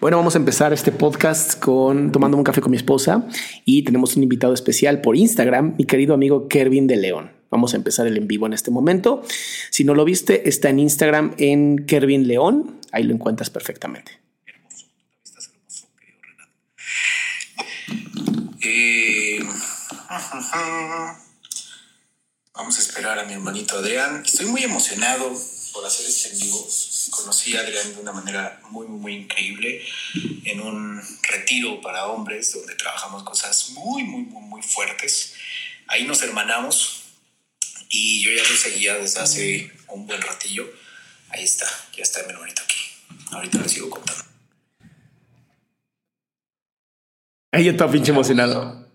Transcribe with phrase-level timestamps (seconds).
[0.00, 3.26] Bueno, vamos a empezar este podcast con tomando un café con mi esposa
[3.64, 7.32] y tenemos un invitado especial por Instagram, mi querido amigo Kervin de León.
[7.50, 9.24] Vamos a empezar el en vivo en este momento.
[9.70, 12.78] Si no lo viste, está en Instagram en Kervin León.
[12.92, 14.20] Ahí lo encuentras perfectamente.
[18.60, 19.40] Eh,
[22.54, 24.22] vamos a esperar a mi hermanito Adrián.
[24.24, 25.32] Estoy muy emocionado
[25.72, 26.66] por hacer este en vivo.
[27.10, 29.82] Conocí a Adrián de una manera muy, muy, muy increíble
[30.44, 35.34] en un retiro para hombres donde trabajamos cosas muy, muy, muy, muy fuertes.
[35.88, 37.04] Ahí nos hermanamos
[37.88, 40.68] y yo ya lo seguía desde hace un buen ratillo.
[41.30, 42.78] Ahí está, ya está mi hermanito aquí.
[43.32, 44.24] Ahorita le sigo contando.
[47.50, 48.88] Ahí está pinche emocionado.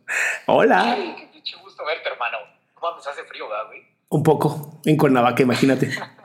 [0.45, 0.93] Hola.
[0.93, 2.37] Ay, qué pinche gusto verte, hermano.
[2.75, 3.83] No mames, hace frío, ¿verdad, güey?
[4.09, 5.91] Un poco en Cuernavaca, imagínate.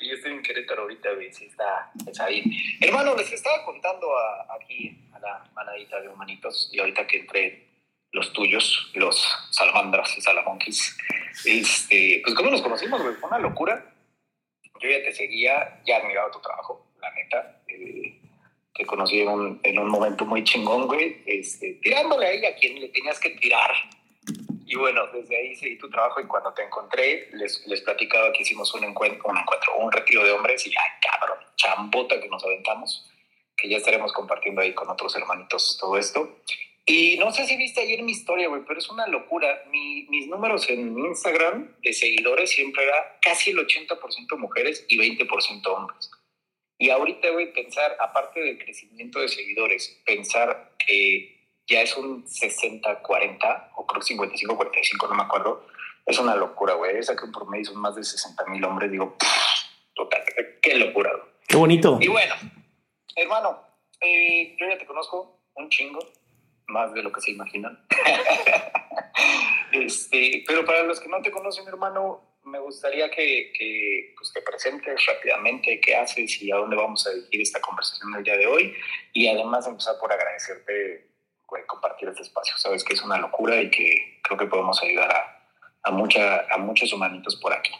[0.00, 1.32] Y yo estoy en Querétaro ahorita, güey.
[1.32, 2.44] Sí, está, está bien.
[2.80, 7.66] Hermano, les estaba contando a- aquí a la manadita de humanitos y ahorita que entré
[8.12, 9.16] los tuyos, los
[9.50, 10.96] salamandras y salamonquis,
[11.44, 13.14] este, pues cómo nos conocimos, güey.
[13.16, 13.94] Fue una locura.
[14.80, 17.62] Yo ya te seguía, ya admiraba tu trabajo, la neta.
[17.68, 18.18] Eh,
[18.74, 21.22] te conocí en un, en un momento muy chingón, güey.
[21.26, 23.70] Este, tirándole ahí a quien le tenías que tirar.
[24.72, 28.42] Y bueno, desde ahí seguí tu trabajo y cuando te encontré, les, les platicaba que
[28.42, 32.44] hicimos un encuentro, un encuentro, un retiro de hombres y ay, cabrón, chambota que nos
[32.44, 33.10] aventamos,
[33.56, 36.38] que ya estaremos compartiendo ahí con otros hermanitos todo esto.
[36.86, 39.64] Y no sé si viste ayer mi historia, güey, pero es una locura.
[39.72, 45.66] Mi- mis números en Instagram de seguidores siempre era casi el 80% mujeres y 20%
[45.66, 46.10] hombres.
[46.78, 51.39] Y ahorita, güey, pensar, aparte del crecimiento de seguidores, pensar que
[51.70, 55.66] ya es un 60-40 o creo 55-45, no me acuerdo,
[56.04, 57.02] es una locura, güey.
[57.02, 58.90] Saqué un promedio, son más de 60 mil hombres.
[58.90, 59.16] Digo,
[59.94, 60.22] total,
[60.60, 61.30] qué locura, güey.
[61.46, 61.98] Qué bonito.
[62.00, 62.34] Y bueno,
[63.16, 63.60] hermano,
[64.00, 66.00] eh, yo ya te conozco un chingo,
[66.66, 67.84] más de lo que se imaginan.
[69.72, 74.42] este, pero para los que no te conocen, hermano, me gustaría que, que pues, te
[74.42, 78.46] presentes rápidamente qué haces y a dónde vamos a dirigir esta conversación el día de
[78.46, 78.74] hoy.
[79.12, 81.09] Y además empezar por agradecerte
[81.66, 82.54] compartir este espacio.
[82.56, 86.58] Sabes que es una locura y que creo que podemos ayudar a, a, mucha, a
[86.58, 87.70] muchos humanitos por aquí.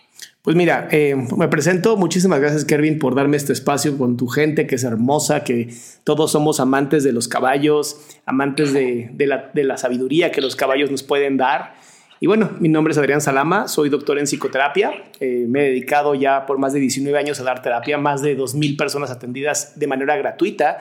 [0.43, 1.97] Pues mira, eh, me presento.
[1.97, 6.33] Muchísimas gracias, Kervin, por darme este espacio con tu gente, que es hermosa, que todos
[6.33, 10.91] somos amantes de los caballos, amantes de, de la, de la sabiduría que los caballos
[10.91, 11.75] nos pueden dar.
[12.21, 14.93] Y bueno, mi nombre es Adrián Salama, soy doctor en psicoterapia.
[15.21, 18.37] Eh, me he dedicado ya por más de 19 años a dar terapia, más de
[18.37, 20.79] 2.000 personas atendidas de manera gratuita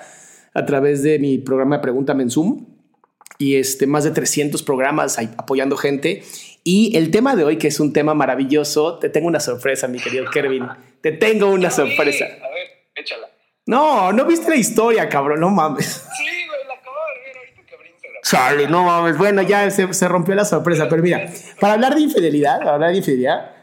[0.53, 2.78] a través de mi programa Pregúntame en Zoom
[3.41, 6.23] y este, más de 300 programas apoyando gente.
[6.65, 9.97] Y el tema de hoy, que es un tema maravilloso, te tengo una sorpresa, mi
[9.97, 10.67] querido Kervin.
[11.01, 12.25] Te tengo una sorpresa.
[12.25, 13.29] A ver, échala.
[13.65, 15.85] No, no viste la historia, cabrón, no mames.
[16.17, 18.21] Sí, güey, la acabo de ver ahorita que abrí Instagram.
[18.23, 19.17] Chale, no mames.
[19.17, 21.31] Bueno, ya se, se rompió la sorpresa, pero mira,
[21.61, 23.58] para hablar de infidelidad, para hablar de infidelidad,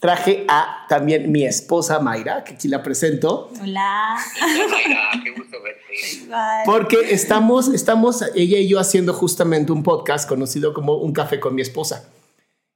[0.00, 4.16] traje a también mi esposa Mayra, que aquí la presento, Hola.
[4.40, 6.64] Mayra, qué gusto verte.
[6.66, 11.54] porque estamos, estamos ella y yo haciendo justamente un podcast conocido como Un Café con
[11.54, 12.10] mi esposa.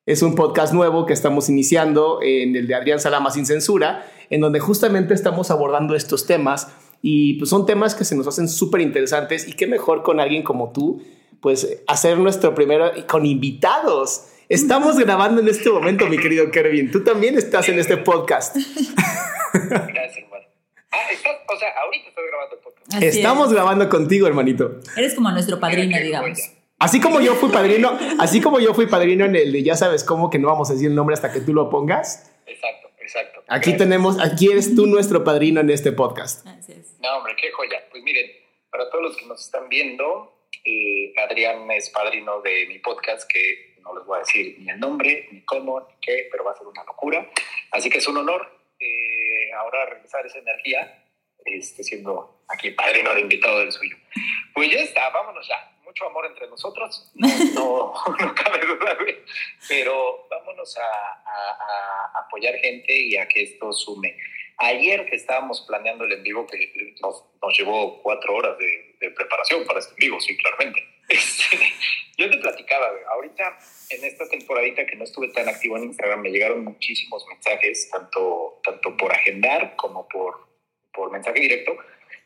[0.06, 4.40] Es un podcast nuevo que estamos iniciando en el de Adrián Salama sin censura, en
[4.40, 6.68] donde justamente estamos abordando estos temas
[7.02, 10.42] y pues son temas que se nos hacen súper interesantes y qué mejor con alguien
[10.42, 11.02] como tú,
[11.42, 14.27] pues hacer nuestro primero con invitados.
[14.48, 16.90] Estamos grabando en este momento, mi querido Kervin.
[16.90, 18.56] Tú también estás en este podcast.
[18.56, 20.44] Gracias, hermano.
[21.58, 22.94] sea, ahorita estoy grabando el podcast.
[22.94, 23.52] Así Estamos es.
[23.52, 24.80] grabando contigo, hermanito.
[24.96, 26.38] Eres como nuestro padrino, digamos.
[26.78, 30.02] Así como yo fui padrino, así como yo fui padrino en el de ya sabes
[30.04, 32.32] cómo que no vamos a decir el nombre hasta que tú lo pongas.
[32.46, 33.40] Exacto, exacto.
[33.48, 33.78] Aquí Gracias.
[33.78, 36.46] tenemos, aquí eres tú nuestro padrino en este podcast.
[36.46, 36.96] Así es.
[37.00, 37.80] No, hombre, qué joya.
[37.90, 38.30] Pues miren,
[38.70, 40.32] para todos los que nos están viendo,
[40.64, 44.78] eh, Adrián es padrino de mi podcast, que no les voy a decir ni el
[44.80, 47.28] nombre, ni cómo, ni qué, pero va a ser una locura.
[47.72, 48.48] Así que es un honor
[48.78, 51.04] eh, ahora regresar esa energía,
[51.44, 53.96] este, siendo aquí padrino de invitado del suyo.
[54.54, 55.74] Pues ya está, vámonos ya.
[55.84, 58.96] Mucho amor entre nosotros, no, no, no cabe duda,
[59.68, 61.56] pero vámonos a, a-
[62.14, 64.14] a apoyar gente y a que esto sume.
[64.58, 69.10] Ayer que estábamos planeando el en vivo, que nos, nos llevó cuatro horas de, de
[69.12, 70.84] preparación para este en vivo, sí, claramente.
[71.08, 71.56] Este,
[72.18, 73.58] yo te platicaba, ahorita
[73.90, 78.60] en esta temporadita que no estuve tan activo en Instagram, me llegaron muchísimos mensajes, tanto,
[78.62, 80.48] tanto por agendar como por,
[80.92, 81.76] por mensaje directo,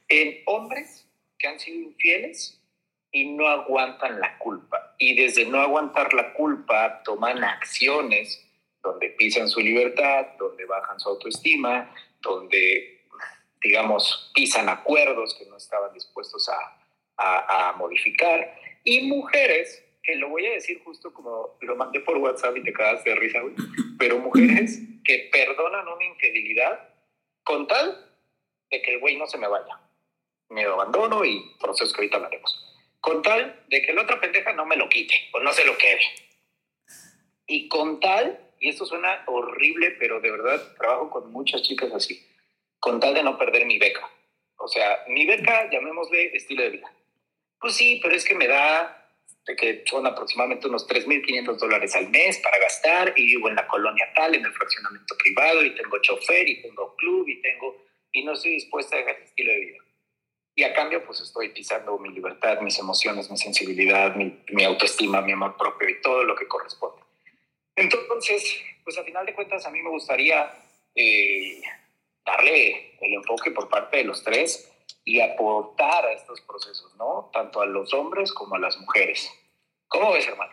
[0.08, 1.06] en hombres
[1.38, 2.60] que han sido infieles
[3.12, 4.96] y no aguantan la culpa.
[4.98, 8.44] Y desde no aguantar la culpa toman acciones
[8.82, 13.04] donde pisan su libertad, donde bajan su autoestima, donde,
[13.62, 18.61] digamos, pisan acuerdos que no estaban dispuestos a modificar.
[18.84, 22.72] Y mujeres, que lo voy a decir justo como lo mandé por WhatsApp y te
[22.72, 23.54] cagas de risa, güey,
[23.98, 26.88] pero mujeres que perdonan una infidelidad
[27.44, 28.12] con tal
[28.70, 29.78] de que el güey no se me vaya.
[30.48, 32.58] Me lo abandono y procesos que ahorita hablaremos.
[33.00, 35.76] Con tal de que la otra pendeja no me lo quite o no se lo
[35.76, 36.02] quede.
[37.46, 42.26] Y con tal, y esto suena horrible, pero de verdad trabajo con muchas chicas así,
[42.78, 44.08] con tal de no perder mi beca.
[44.56, 46.92] O sea, mi beca, llamémosle estilo de vida.
[47.62, 48.98] Pues sí, pero es que me da
[49.56, 54.08] que son aproximadamente unos 3.500 dólares al mes para gastar y vivo en la colonia
[54.14, 58.32] tal, en el fraccionamiento privado y tengo chofer y tengo club y tengo y no
[58.32, 59.78] estoy dispuesta a dejar ese estilo de vida.
[60.54, 65.22] Y a cambio, pues estoy pisando mi libertad, mis emociones, mi sensibilidad, mi, mi autoestima,
[65.22, 67.00] mi amor propio y todo lo que corresponde.
[67.76, 70.52] Entonces, pues a final de cuentas, a mí me gustaría
[70.94, 71.62] eh,
[72.26, 74.71] darle el enfoque por parte de los tres
[75.04, 77.30] y aportar a estos procesos, ¿no?
[77.32, 79.28] Tanto a los hombres como a las mujeres.
[79.88, 80.52] ¿Cómo ves, hermano?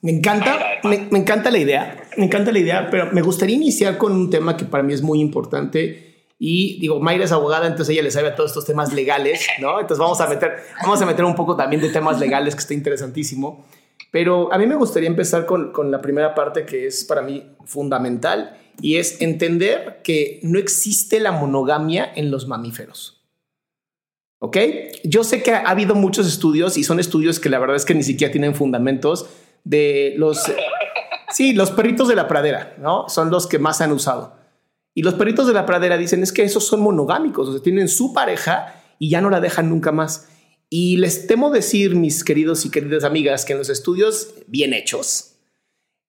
[0.00, 3.98] Me encanta, me, me encanta la idea, me encanta la idea, pero me gustaría iniciar
[3.98, 6.26] con un tema que para mí es muy importante.
[6.38, 9.80] Y digo, Mayra es abogada, entonces ella le sabe a todos estos temas legales, ¿no?
[9.80, 12.74] Entonces vamos a meter, vamos a meter un poco también de temas legales que está
[12.74, 13.66] interesantísimo.
[14.12, 17.44] Pero a mí me gustaría empezar con, con la primera parte que es para mí
[17.64, 23.17] fundamental y es entender que no existe la monogamia en los mamíferos.
[24.40, 24.56] ¿Ok?
[25.04, 27.94] Yo sé que ha habido muchos estudios y son estudios que la verdad es que
[27.94, 29.28] ni siquiera tienen fundamentos
[29.64, 30.42] de los...
[31.30, 33.06] Sí, los perritos de la pradera, ¿no?
[33.10, 34.38] Son los que más han usado.
[34.94, 37.86] Y los perritos de la pradera dicen es que esos son monogámicos, o sea, tienen
[37.86, 40.26] su pareja y ya no la dejan nunca más.
[40.70, 45.34] Y les temo decir, mis queridos y queridas amigas, que en los estudios bien hechos,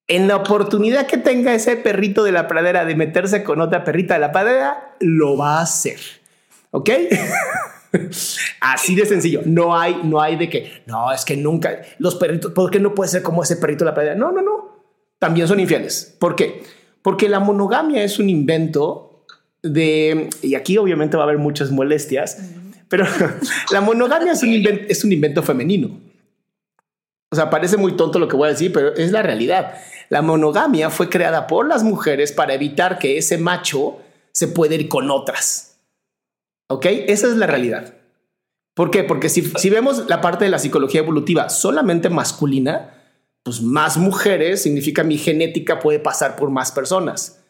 [0.06, 4.14] en la oportunidad que tenga ese perrito de la pradera de meterse con otra perrita
[4.14, 6.00] de la pradera, lo va a hacer.
[6.70, 6.90] ¿Ok?
[8.60, 9.42] Así de sencillo.
[9.44, 12.94] No hay, no hay de que, no, es que nunca, los perritos, ¿por qué no
[12.94, 14.14] puede ser como ese perrito de la pradera?
[14.14, 14.70] No, no, no.
[15.18, 16.16] También son infieles.
[16.18, 16.62] ¿Por qué?
[17.02, 19.24] Porque la monogamia es un invento
[19.62, 22.38] de, y aquí obviamente va a haber muchas molestias,
[22.88, 23.04] pero
[23.72, 25.98] la monogamia es un, invento, es un invento femenino.
[27.30, 29.74] O sea, parece muy tonto lo que voy a decir, pero es la realidad.
[30.08, 33.98] La monogamia fue creada por las mujeres para evitar que ese macho
[34.32, 35.69] se pueda ir con otras.
[36.70, 36.86] ¿Ok?
[36.86, 37.94] Esa es la realidad.
[38.74, 39.02] ¿Por qué?
[39.02, 42.94] Porque si, si vemos la parte de la psicología evolutiva solamente masculina,
[43.42, 47.40] pues más mujeres significa mi genética puede pasar por más personas.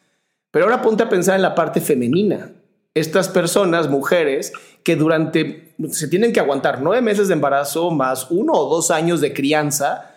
[0.49, 2.51] Pero ahora ponte a pensar en la parte femenina.
[2.95, 8.53] Estas personas, mujeres, que durante se tienen que aguantar nueve meses de embarazo más uno
[8.53, 10.15] o dos años de crianza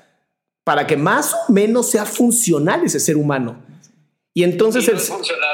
[0.65, 3.63] para que más o menos sea funcional ese ser humano.
[4.33, 5.54] Y entonces Y no el, es funcional,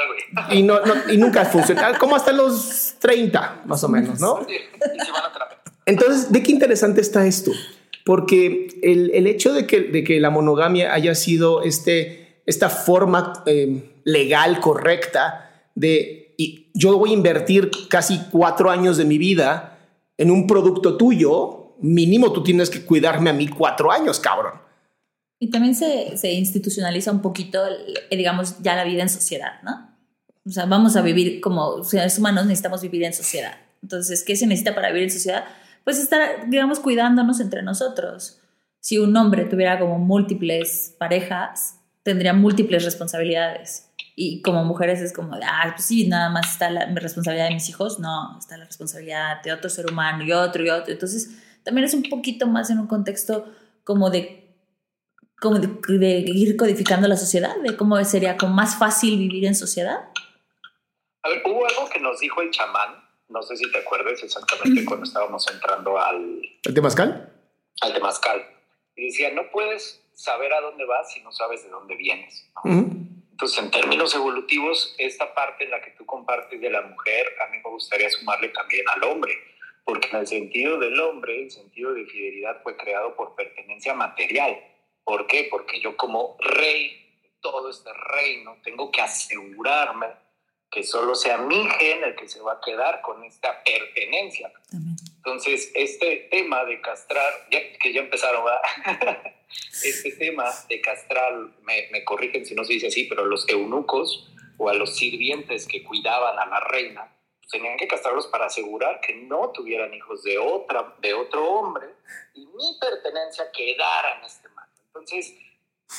[0.51, 4.35] Y, no, no- y nunca es funcional, como hasta los 30 más o menos, ¿no?
[4.35, 5.61] Van a.
[5.85, 7.51] Entonces, ¿de qué interesante está esto?
[8.05, 13.43] Porque el, el hecho de que, de que la monogamia haya sido este, esta forma
[13.45, 19.77] eh, legal correcta de y yo voy a invertir casi cuatro años de mi vida
[20.17, 24.53] en un producto tuyo, mínimo tú tienes que cuidarme a mí cuatro años, cabrón.
[25.39, 27.59] Y también se, se institucionaliza un poquito,
[28.09, 29.90] digamos, ya la vida en sociedad, ¿no?
[30.45, 33.55] O sea, vamos a vivir como seres humanos, necesitamos vivir en sociedad.
[33.81, 35.45] Entonces, ¿qué se necesita para vivir en sociedad?
[35.83, 38.39] Pues estar, digamos, cuidándonos entre nosotros.
[38.79, 43.87] Si un hombre tuviera como múltiples parejas, tendría múltiples responsabilidades.
[44.15, 47.69] Y como mujeres es como, ah, pues sí, nada más está la responsabilidad de mis
[47.69, 50.91] hijos, no, está la responsabilidad de otro ser humano y otro y otro.
[50.91, 51.29] Entonces,
[51.63, 53.45] también es un poquito más en un contexto
[53.83, 54.41] como de
[55.41, 60.01] como de, ir codificando la sociedad, de cómo sería como más fácil vivir en sociedad.
[61.23, 64.85] A ver, hubo algo que nos dijo el chamán, no sé si te acuerdas exactamente
[64.85, 66.41] cuando estábamos entrando al...
[66.65, 67.33] ¿Al temazcal?
[67.81, 68.45] Al temazcal.
[68.95, 72.51] Y decía, no puedes saber a dónde vas si no sabes de dónde vienes.
[72.63, 77.51] Entonces, en términos evolutivos, esta parte en la que tú compartes de la mujer, a
[77.51, 79.33] mí me gustaría sumarle también al hombre,
[79.85, 84.57] porque en el sentido del hombre, el sentido de fidelidad fue creado por pertenencia material
[85.03, 85.47] ¿Por qué?
[85.49, 90.07] Porque yo como rey de todo este reino tengo que asegurarme
[90.71, 94.51] que solo sea mi gen el que se va a quedar con esta pertenencia.
[95.17, 98.43] Entonces, este tema de castrar, que ya empezaron,
[99.83, 104.31] este tema de castrar, me, me corrigen si no se dice así, pero los eunucos
[104.57, 109.01] o a los sirvientes que cuidaban a la reina, pues tenían que castrarlos para asegurar
[109.01, 111.87] que no tuvieran hijos de, otra, de otro hombre
[112.33, 114.47] y mi pertenencia quedara en este
[114.93, 115.33] entonces,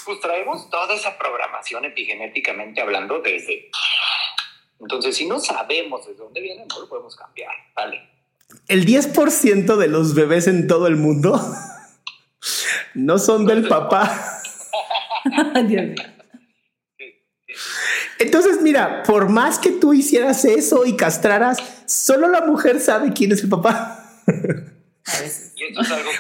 [0.05, 3.71] pues traemos toda esa programación epigenéticamente hablando desde...
[4.83, 8.01] Entonces, si no sabemos de dónde viene, no lo podemos cambiar, ¿vale?
[8.69, 11.41] El 10% de los bebés en todo el mundo
[12.95, 14.43] no son del papá.
[18.19, 23.33] Entonces, mira, por más que tú hicieras eso y castraras, solo la mujer sabe quién
[23.33, 24.23] es el papá.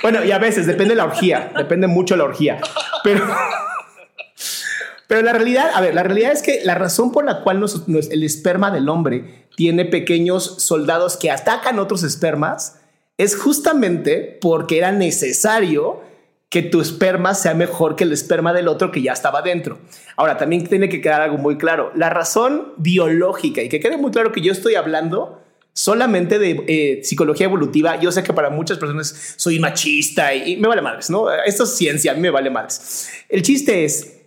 [0.02, 2.60] Bueno, y a veces, depende de la orgía, depende mucho de la orgía.
[3.04, 3.26] Pero,
[5.12, 7.62] pero la realidad, a ver, la realidad es que la razón por la cual
[8.10, 12.80] el esperma del hombre tiene pequeños soldados que atacan otros espermas
[13.18, 16.00] es justamente porque era necesario
[16.48, 19.80] que tu esperma sea mejor que el esperma del otro que ya estaba dentro.
[20.16, 21.92] Ahora, también tiene que quedar algo muy claro.
[21.94, 25.42] La razón biológica, y que quede muy claro que yo estoy hablando
[25.74, 28.00] solamente de eh, psicología evolutiva.
[28.00, 31.30] Yo sé que para muchas personas soy machista y, me vale madres, ¿no?
[31.30, 33.10] Esto es ciencia, a mí me vale madres.
[33.28, 34.21] El chiste es,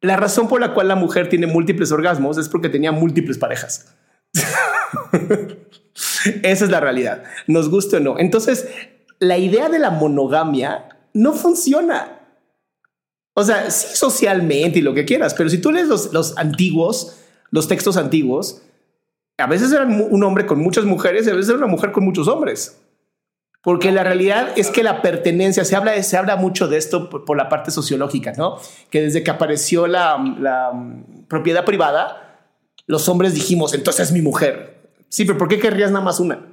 [0.00, 3.94] la razón por la cual la mujer tiene múltiples orgasmos es porque tenía múltiples parejas.
[6.42, 8.18] Esa es la realidad, nos guste o no.
[8.18, 8.68] Entonces,
[9.18, 12.18] la idea de la monogamia no funciona.
[13.34, 17.16] O sea, sí socialmente y lo que quieras, pero si tú lees los, los antiguos,
[17.50, 18.62] los textos antiguos,
[19.38, 22.04] a veces era un hombre con muchas mujeres y a veces era una mujer con
[22.04, 22.79] muchos hombres.
[23.62, 27.36] Porque la realidad es que la pertenencia, se habla, se habla mucho de esto por,
[27.36, 28.58] la parte sociológica, ¿no?
[28.88, 32.38] Que desde que apareció la, la mm, propiedad privada,
[32.86, 34.80] los hombres dijimos, entonces es mi mujer.
[35.10, 36.46] Sí, pero ¿por qué querrías nada más una?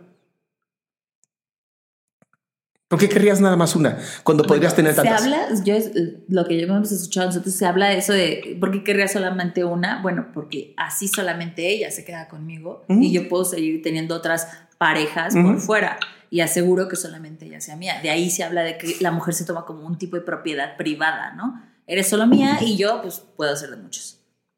[2.89, 5.21] ¿Por qué querrías nada más una cuando podrías tener tantas?
[5.21, 5.91] Se habla, yo es,
[6.29, 9.65] lo que yo hemos escuchado nosotros, se habla de eso de ¿por qué querría solamente
[9.65, 10.01] una?
[10.01, 14.47] Bueno, porque así solamente ella se queda conmigo y yo puedo seguir teniendo otras
[14.77, 15.99] parejas por fuera
[16.29, 17.99] y aseguro que solamente ella sea mía.
[18.01, 20.77] De ahí se habla de que la mujer se toma como un tipo de propiedad
[20.77, 21.61] privada, ¿no?
[21.85, 24.17] Eres solo mía y yo pues puedo ser de muchos.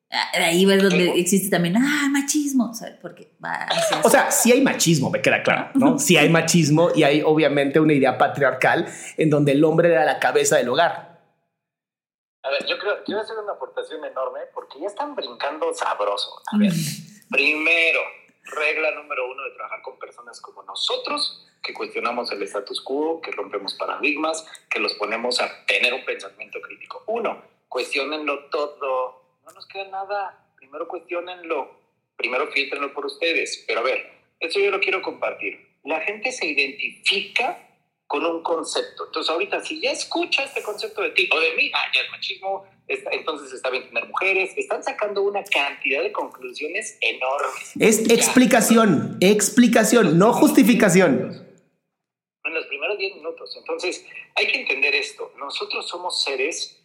[0.09, 2.95] De ahí ves donde existe también, ah, machismo, ¿sabes?
[2.99, 3.67] Porque va
[4.03, 5.99] O sea, sí hay machismo, me queda claro, ¿no?
[5.99, 10.17] Sí hay machismo y hay obviamente una idea patriarcal en donde el hombre era la
[10.17, 11.21] cabeza del hogar.
[12.41, 16.41] A ver, yo creo, quiero hacer una aportación enorme porque ya están brincando sabroso.
[16.51, 16.71] A ver,
[17.29, 17.99] primero,
[18.43, 23.31] regla número uno de trabajar con personas como nosotros, que cuestionamos el status quo, que
[23.31, 27.03] rompemos paradigmas, que los ponemos a tener un pensamiento crítico.
[27.07, 29.19] Uno, cuestionenlo todo
[29.49, 30.45] no nos queda nada.
[30.57, 31.71] Primero cuestionenlo,
[32.15, 33.63] primero filtrenlo por ustedes.
[33.67, 35.67] Pero a ver, eso yo lo quiero compartir.
[35.83, 37.68] La gente se identifica
[38.09, 39.05] con un concepto.
[39.05, 42.09] Entonces, ahorita, si ya escucha este concepto de ti o de mí, ah, ya es
[42.09, 47.73] machismo, entonces está bien tener mujeres, están sacando una cantidad de conclusiones enormes.
[47.79, 51.47] Es explicación, explicación, no justificación.
[52.43, 53.55] En los primeros 10 minutos.
[53.55, 55.31] Entonces, hay que entender esto.
[55.37, 56.79] Nosotros somos seres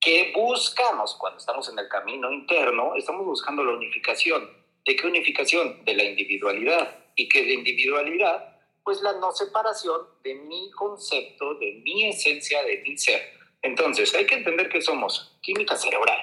[0.00, 2.96] ¿Qué buscamos cuando estamos en el camino interno?
[2.96, 4.50] Estamos buscando la unificación.
[4.84, 5.84] ¿De qué unificación?
[5.84, 6.98] De la individualidad.
[7.14, 8.51] ¿Y qué de individualidad?
[8.84, 13.22] Pues la no separación de mi concepto, de mi esencia, de mi ser.
[13.62, 16.18] Entonces, hay que entender que somos química cerebral,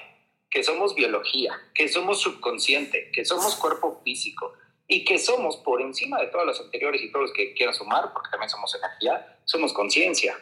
[0.50, 4.52] que somos biología, que somos subconsciente, que somos cuerpo físico
[4.86, 8.12] y que somos, por encima de todos los anteriores y todos los que quieran sumar,
[8.12, 10.36] porque también somos energía, somos conciencia.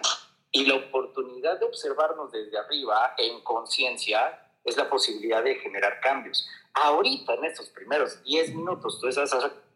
[0.50, 6.48] Y la oportunidad de observarnos desde arriba en conciencia es la posibilidad de generar cambios.
[6.74, 9.08] Ahorita, en estos primeros 10 minutos, tú,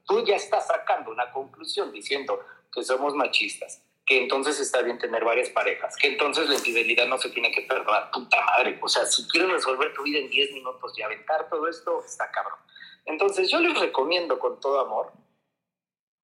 [0.05, 2.41] tú ya estás sacando una conclusión diciendo
[2.73, 7.19] que somos machistas, que entonces está bien tener varias parejas, que entonces la infidelidad no
[7.19, 8.79] se tiene que perdonar, puta madre.
[8.83, 12.31] O sea, si quieres resolver tu vida en 10 minutos y aventar todo esto, está
[12.31, 12.59] cabrón.
[13.05, 15.13] Entonces yo les recomiendo con todo amor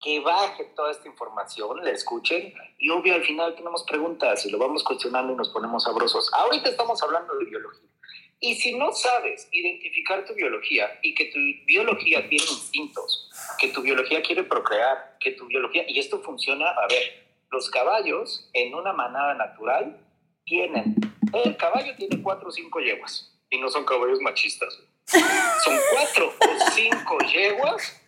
[0.00, 4.58] que baje toda esta información, la escuchen y obvio al final tenemos preguntas y lo
[4.58, 6.30] vamos cuestionando y nos ponemos sabrosos.
[6.34, 7.88] Ahorita estamos hablando de biología.
[8.40, 13.82] Y si no sabes identificar tu biología y que tu biología tiene instintos, que tu
[13.82, 18.92] biología quiere procrear, que tu biología, y esto funciona, a ver, los caballos en una
[18.92, 19.98] manada natural
[20.44, 20.96] tienen,
[21.32, 24.78] el caballo tiene cuatro o cinco yeguas y no son caballos machistas.
[25.06, 28.00] Son cuatro o cinco yeguas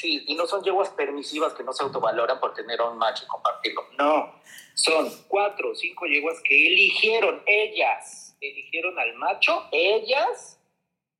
[0.00, 3.24] Sí, y no son yeguas permisivas que no se autovaloran por tener a un macho
[3.24, 3.86] y compartirlo.
[3.98, 4.34] No,
[4.72, 10.60] son cuatro o cinco yeguas que eligieron ellas, eligieron al macho, ellas,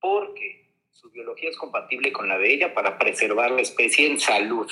[0.00, 4.70] porque su biología es compatible con la de ella para preservar la especie en salud.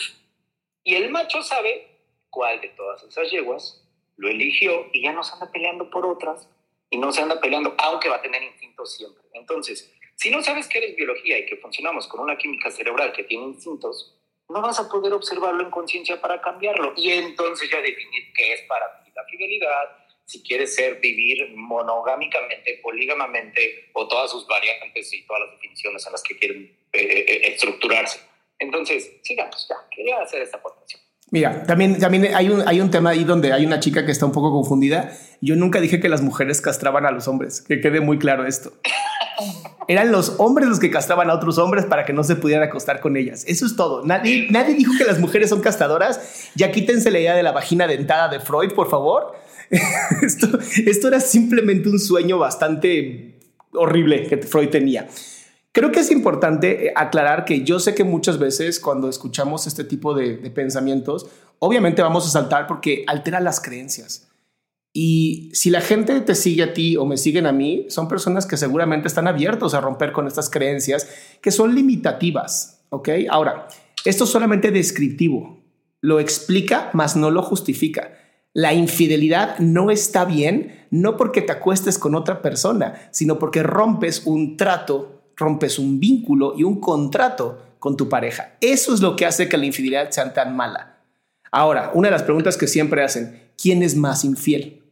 [0.82, 1.86] Y el macho sabe
[2.30, 3.84] cuál de todas esas yeguas
[4.16, 6.48] lo eligió y ya no se anda peleando por otras
[6.90, 9.22] y no se anda peleando, aunque va a tener instintos siempre.
[9.34, 13.24] Entonces, si no sabes que eres biología y que funcionamos con una química cerebral que
[13.24, 16.92] tiene instintos, no vas a poder observarlo en conciencia para cambiarlo.
[16.96, 22.78] Y entonces ya definir qué es para ti la fidelidad, si quieres ser, vivir monogámicamente,
[22.82, 27.24] polígamamente o todas sus variantes y todas las definiciones en las que quieren eh, eh,
[27.26, 28.20] eh, estructurarse.
[28.58, 31.00] Entonces, sigamos, ya, quería hacer esta aportación.
[31.30, 34.26] Mira, también, también hay, un, hay un tema ahí donde hay una chica que está
[34.26, 35.16] un poco confundida.
[35.40, 38.72] Yo nunca dije que las mujeres castraban a los hombres, que quede muy claro esto.
[39.88, 43.00] Eran los hombres los que castraban a otros hombres para que no se pudieran acostar
[43.00, 43.46] con ellas.
[43.48, 44.04] Eso es todo.
[44.04, 46.50] Nadie, nadie dijo que las mujeres son castradoras.
[46.54, 49.47] Ya quítense la idea de la vagina dentada de Freud, por favor.
[50.86, 53.40] esto, era simplemente un sueño bastante
[53.72, 55.08] horrible que Freud tenía.
[55.72, 60.14] Creo que es importante aclarar que yo sé que muchas veces cuando escuchamos este tipo
[60.14, 61.26] de, de pensamientos,
[61.58, 64.28] obviamente vamos a saltar porque altera las creencias.
[64.92, 68.46] Y si la gente te sigue a ti o me siguen a mí, son personas
[68.46, 71.08] que seguramente están abiertos a romper con estas creencias
[71.40, 72.84] que son limitativas.
[72.90, 73.10] ¿Ok?
[73.30, 73.68] Ahora,
[74.04, 75.62] esto es solamente descriptivo.
[76.00, 78.12] Lo explica, mas no lo justifica.
[78.58, 84.26] La infidelidad no está bien, no porque te acuestes con otra persona, sino porque rompes
[84.26, 88.56] un trato, rompes un vínculo y un contrato con tu pareja.
[88.60, 90.96] Eso es lo que hace que la infidelidad sea tan mala.
[91.52, 94.82] Ahora, una de las preguntas que siempre hacen, ¿quién es más infiel?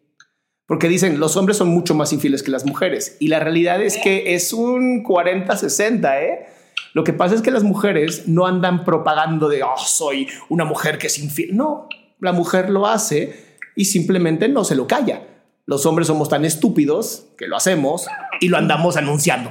[0.67, 3.17] Porque dicen, los hombres son mucho más infieles que las mujeres.
[3.19, 6.47] Y la realidad es que es un 40-60, ¿eh?
[6.95, 10.99] Lo que pasa es que las mujeres no andan propagando de, oh, soy una mujer
[10.99, 11.57] que es infiel.
[11.57, 11.89] No,
[12.21, 13.45] la mujer lo hace
[13.77, 15.23] y simplemente no se lo calla.
[15.67, 18.07] Los hombres somos tan estúpidos que lo hacemos
[18.41, 19.51] y lo andamos anunciando.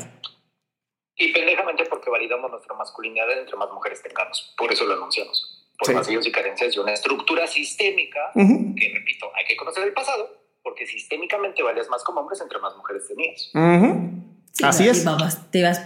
[1.17, 4.53] Y pendejamente porque validamos nuestra masculinidad entre más mujeres tengamos.
[4.57, 5.69] Por eso lo anunciamos.
[5.77, 10.29] Por vacíos y carencias de una estructura sistémica que, repito, hay que conocer el pasado
[10.63, 13.51] porque sistémicamente valías más como hombres entre más mujeres tenías.
[14.63, 15.05] Así es.
[15.51, 15.83] te ibas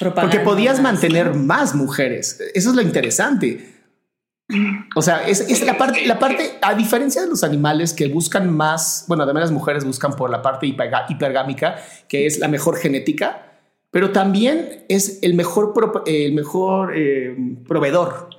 [0.00, 2.40] Porque podías mantener más mujeres.
[2.54, 3.77] Eso es lo interesante.
[4.96, 9.04] O sea, es, la parte, la parte, a diferencia de los animales que buscan más,
[9.06, 11.76] bueno, también las mujeres buscan por la parte hipergámica,
[12.08, 13.48] que es la mejor genética,
[13.90, 18.30] pero también es el mejor, el mejor eh, proveedor.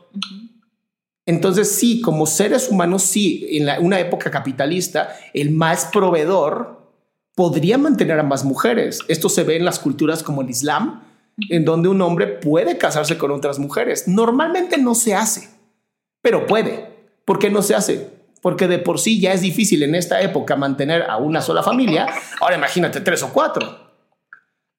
[1.28, 6.80] Entonces, sí, como seres humanos, sí, en una época capitalista, el más proveedor
[7.36, 9.00] podría mantener a más mujeres.
[9.08, 11.04] Esto se ve en las culturas como el Islam,
[11.50, 14.08] en donde un hombre puede casarse con otras mujeres.
[14.08, 15.50] Normalmente no se hace,
[16.22, 16.90] pero puede.
[17.26, 18.10] ¿Por qué no se hace?
[18.42, 22.08] Porque de por sí ya es difícil en esta época mantener a una sola familia.
[22.40, 23.90] Ahora imagínate tres o cuatro.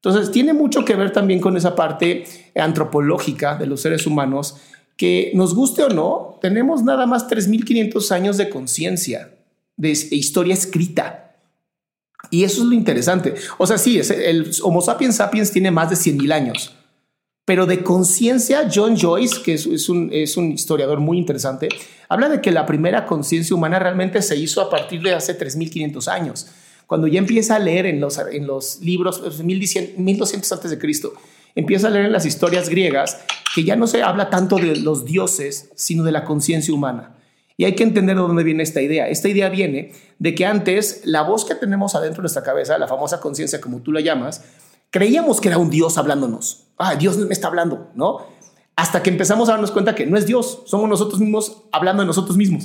[0.03, 2.24] Entonces, tiene mucho que ver también con esa parte
[2.57, 4.57] antropológica de los seres humanos
[4.96, 9.35] que nos guste o no, tenemos nada más 3.500 años de conciencia,
[9.76, 11.37] de historia escrita.
[12.31, 13.35] Y eso es lo interesante.
[13.59, 16.76] O sea, sí, el Homo sapiens sapiens tiene más de 100.000 años,
[17.50, 21.68] pero de conciencia, John Joyce, que es, un, es un historiador muy interesante,
[22.08, 26.06] habla de que la primera conciencia humana realmente se hizo a partir de hace 3.500
[26.06, 26.46] años.
[26.86, 31.12] Cuando ya empieza a leer en los, en los libros, 1200 antes de Cristo,
[31.56, 33.18] empieza a leer en las historias griegas
[33.52, 37.16] que ya no se habla tanto de los dioses, sino de la conciencia humana.
[37.56, 39.08] Y hay que entender de dónde viene esta idea.
[39.08, 42.86] Esta idea viene de que antes la voz que tenemos adentro de nuestra cabeza, la
[42.86, 44.44] famosa conciencia como tú la llamas,
[44.90, 46.69] creíamos que era un Dios hablándonos.
[46.83, 48.27] Ah, Dios me está hablando, ¿no?
[48.75, 52.07] Hasta que empezamos a darnos cuenta que no es Dios, somos nosotros mismos hablando de
[52.07, 52.64] nosotros mismos.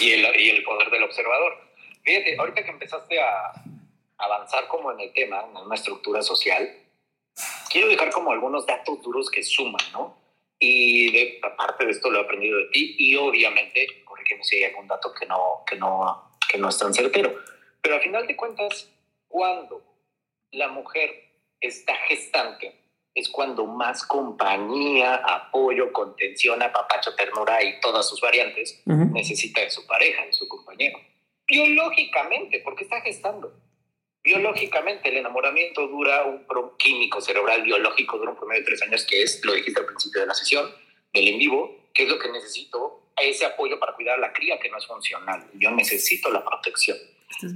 [0.00, 1.52] Y el, y el poder del observador.
[2.02, 3.52] Fíjate, ahorita que empezaste a
[4.16, 6.66] avanzar como en el tema, en una estructura social,
[7.70, 10.16] quiero dejar como algunos datos duros que suman, ¿no?
[10.58, 14.64] Y de, aparte de esto lo he aprendido de ti y obviamente, corrígeme si hay
[14.64, 17.34] algún dato que no, que, no, que no es tan certero,
[17.82, 18.88] pero al final de cuentas,
[19.28, 19.82] cuando
[20.52, 21.29] la mujer
[21.60, 22.80] está gestante,
[23.14, 29.86] es cuando más compañía, apoyo, contención, apapacho, ternura y todas sus variantes necesita de su
[29.86, 30.98] pareja, de su compañero.
[31.46, 33.52] Biológicamente, porque está gestando.
[34.22, 36.46] Biológicamente, el enamoramiento dura un
[36.78, 40.20] químico cerebral biológico, dura un promedio de tres años, que es, lo dijiste al principio
[40.20, 40.70] de la sesión,
[41.12, 44.58] del en vivo, que es lo que necesito, ese apoyo para cuidar a la cría
[44.58, 45.50] que no es funcional.
[45.54, 46.96] Yo necesito la protección.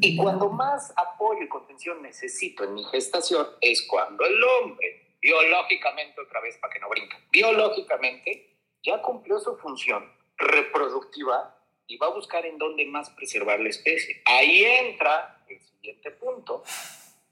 [0.01, 6.21] Y cuando más apoyo y contención necesito en mi gestación es cuando el hombre, biológicamente,
[6.21, 12.15] otra vez para que no brinque, biológicamente ya cumplió su función reproductiva y va a
[12.15, 14.23] buscar en dónde más preservar la especie.
[14.27, 16.63] Ahí entra el siguiente punto,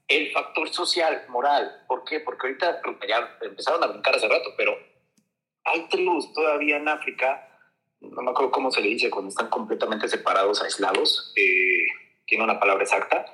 [0.07, 1.85] el factor social, moral.
[1.87, 2.19] ¿Por qué?
[2.19, 4.77] Porque ahorita ya empezaron a brincar hace rato, pero
[5.63, 7.49] hay tribus todavía en África,
[8.01, 11.85] no me acuerdo cómo se le dice cuando están completamente separados, aislados, eh,
[12.25, 13.25] tiene una palabra exacta,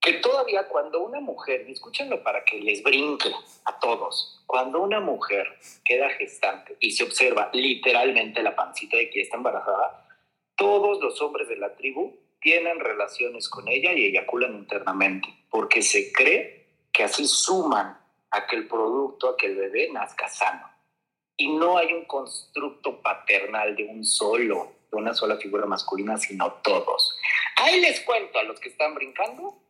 [0.00, 3.30] que todavía cuando una mujer, y escúchenlo para que les brinque
[3.64, 9.22] a todos, cuando una mujer queda gestante y se observa literalmente la pancita de que
[9.22, 10.06] está embarazada,
[10.56, 16.12] todos los hombres de la tribu tienen relaciones con ella y eyaculan internamente, porque se
[16.12, 17.98] cree que así suman
[18.30, 20.68] a que el producto, a que el bebé nazca sano.
[21.36, 27.18] Y no hay un constructo paternal de un solo, una sola figura masculina, sino todos.
[27.56, 29.60] Ahí les cuento a los que están brincando,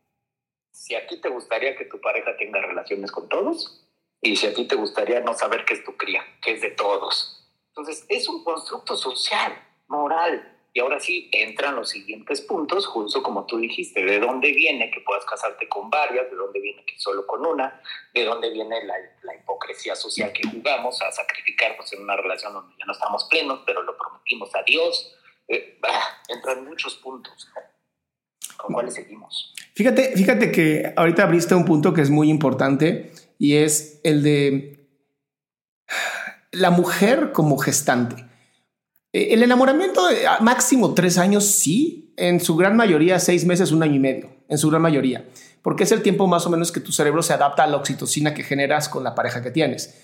[0.71, 3.81] si a ti te gustaría que tu pareja tenga relaciones con todos,
[4.21, 6.71] y si a ti te gustaría no saber qué es tu cría, que es de
[6.71, 7.47] todos.
[7.69, 9.53] Entonces, es un constructo social,
[9.87, 14.91] moral, y ahora sí entran los siguientes puntos, justo como tú dijiste, de dónde viene
[14.91, 17.81] que puedas casarte con varias, de dónde viene que solo con una,
[18.13, 22.85] de dónde viene la, hipocresía social que jugamos a sacrificarnos en una relación donde ya
[22.85, 25.15] no estamos plenos, pero lo prometimos a Dios.
[25.47, 25.79] Eh,
[26.27, 27.47] entran muchos puntos.
[28.57, 29.53] ¿Con cuáles seguimos?
[29.75, 34.89] Fíjate, fíjate que ahorita abriste un punto que es muy importante y es el de
[36.51, 38.34] la mujer como gestante.
[39.15, 40.01] Eh, el enamoramiento,
[40.41, 42.13] máximo tres años, sí.
[42.17, 44.29] En su gran mayoría, seis meses, un año y medio.
[44.49, 45.25] En su gran mayoría.
[45.61, 48.33] Porque es el tiempo más o menos que tu cerebro se adapta a la oxitocina
[48.33, 49.95] que generas con la pareja que tienes.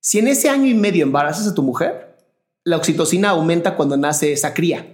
[0.00, 2.18] Si en ese año y medio embarazas a tu mujer,
[2.64, 4.86] la oxitocina aumenta cuando nace esa cría.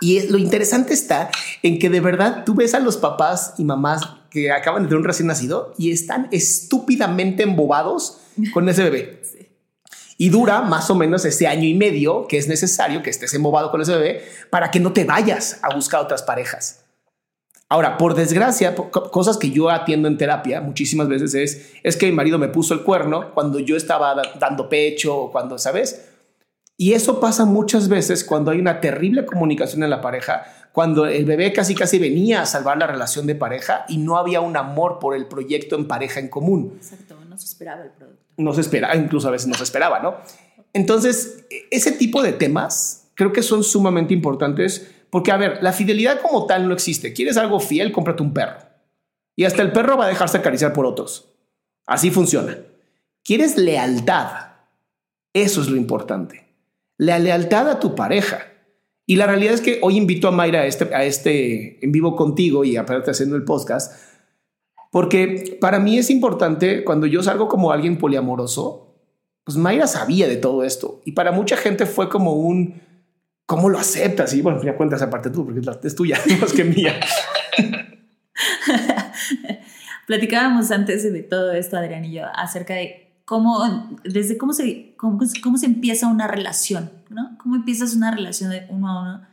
[0.00, 1.30] Y lo interesante está
[1.62, 4.00] en que de verdad tú ves a los papás y mamás
[4.30, 8.20] que acaban de tener un recién nacido y están estúpidamente embobados
[8.54, 9.20] con ese bebé
[10.16, 13.70] y dura más o menos ese año y medio que es necesario que estés embobado
[13.70, 16.84] con ese bebé para que no te vayas a buscar otras parejas.
[17.68, 22.12] Ahora, por desgracia, cosas que yo atiendo en terapia muchísimas veces es, es que mi
[22.12, 26.08] marido me puso el cuerno cuando yo estaba dando pecho o cuando, ¿sabes?
[26.76, 31.24] Y eso pasa muchas veces cuando hay una terrible comunicación en la pareja, cuando el
[31.24, 34.98] bebé casi casi venía a salvar la relación de pareja y no había un amor
[34.98, 36.74] por el proyecto en pareja en común.
[36.76, 40.00] Exacto, no se esperaba el producto no se esperaba, incluso a veces no se esperaba,
[40.00, 40.16] ¿no?
[40.72, 46.20] Entonces, ese tipo de temas creo que son sumamente importantes porque, a ver, la fidelidad
[46.20, 47.12] como tal no existe.
[47.12, 47.92] ¿Quieres algo fiel?
[47.92, 48.58] Cómprate un perro.
[49.36, 51.28] Y hasta el perro va a dejarse acariciar por otros.
[51.86, 52.58] Así funciona.
[53.22, 54.48] ¿Quieres lealtad?
[55.32, 56.46] Eso es lo importante.
[56.96, 58.46] La lealtad a tu pareja.
[59.06, 62.16] Y la realidad es que hoy invito a Mayra a este, a este en vivo
[62.16, 63.92] contigo y aparte haciendo el podcast
[64.94, 68.94] porque para mí es importante cuando yo salgo como alguien poliamoroso,
[69.42, 71.02] pues Mayra sabía de todo esto.
[71.04, 72.80] Y para mucha gente fue como un,
[73.44, 74.32] ¿cómo lo aceptas?
[74.34, 76.94] Y bueno, ya cuentas aparte tú, porque es tuya, más que mía.
[80.06, 85.18] Platicábamos antes de todo esto, Adrián y yo, acerca de cómo, desde cómo se, cómo,
[85.42, 87.36] cómo se empieza una relación, ¿no?
[87.42, 89.26] Cómo empiezas una relación de uno a uno,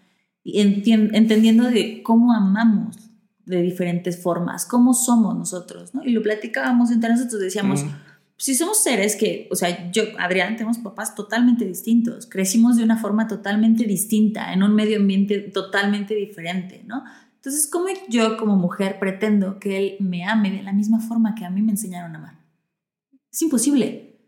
[0.43, 3.11] entendiendo de cómo amamos
[3.45, 6.04] de diferentes formas, cómo somos nosotros, ¿no?
[6.04, 7.86] Y lo platicábamos entre nosotros, decíamos,
[8.38, 12.97] si somos seres que, o sea, yo, Adrián, tenemos papás totalmente distintos, crecimos de una
[12.97, 17.04] forma totalmente distinta, en un medio ambiente totalmente diferente, ¿no?
[17.36, 21.45] Entonces, ¿cómo yo como mujer pretendo que él me ame de la misma forma que
[21.45, 22.39] a mí me enseñaron a amar?
[23.32, 24.19] Es imposible.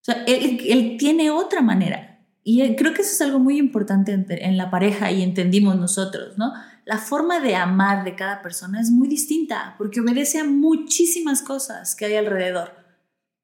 [0.00, 2.14] O sea, él, él tiene otra manera.
[2.44, 6.52] Y creo que eso es algo muy importante en la pareja y entendimos nosotros, ¿no?
[6.84, 11.94] La forma de amar de cada persona es muy distinta porque obedece a muchísimas cosas
[11.94, 12.72] que hay alrededor.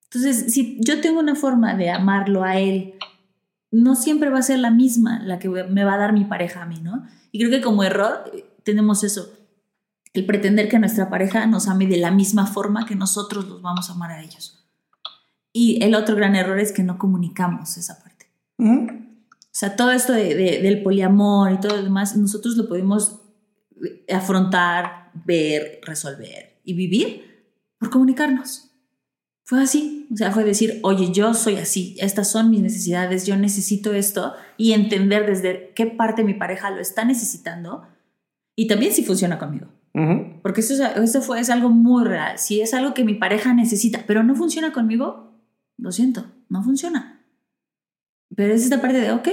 [0.04, 2.94] Entonces, si yo tengo una forma de amarlo a él,
[3.70, 6.62] no siempre va a ser la misma la que me va a dar mi pareja
[6.62, 7.04] a mí, ¿no?
[7.30, 9.32] Y creo que como error eh, tenemos eso,
[10.12, 13.88] el pretender que nuestra pareja nos ame de la misma forma que nosotros los vamos
[13.88, 14.66] a amar a ellos.
[15.52, 18.26] Y el otro gran error es que no comunicamos esa parte.
[18.58, 23.20] O sea, todo esto del poliamor y todo lo demás, nosotros lo podemos
[24.12, 27.44] afrontar, ver, resolver y vivir
[27.78, 28.70] por comunicarnos.
[29.44, 33.36] Fue así, o sea, fue decir, oye, yo soy así, estas son mis necesidades, yo
[33.36, 37.82] necesito esto y entender desde qué parte mi pareja lo está necesitando
[38.54, 39.66] y también si funciona conmigo.
[40.42, 42.38] Porque eso, eso fue, es algo muy real.
[42.38, 45.32] Si es algo que mi pareja necesita, pero no funciona conmigo,
[45.76, 47.20] lo siento, no funciona.
[48.36, 49.28] Pero es esta parte de, ok,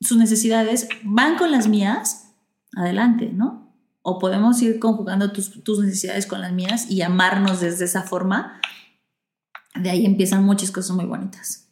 [0.00, 2.32] sus necesidades van con las mías,
[2.74, 3.69] adelante, ¿no?
[4.02, 8.60] O podemos ir conjugando tus, tus necesidades con las mías y amarnos desde esa forma
[9.74, 11.68] de ahí empiezan muchas cosas muy bonitas.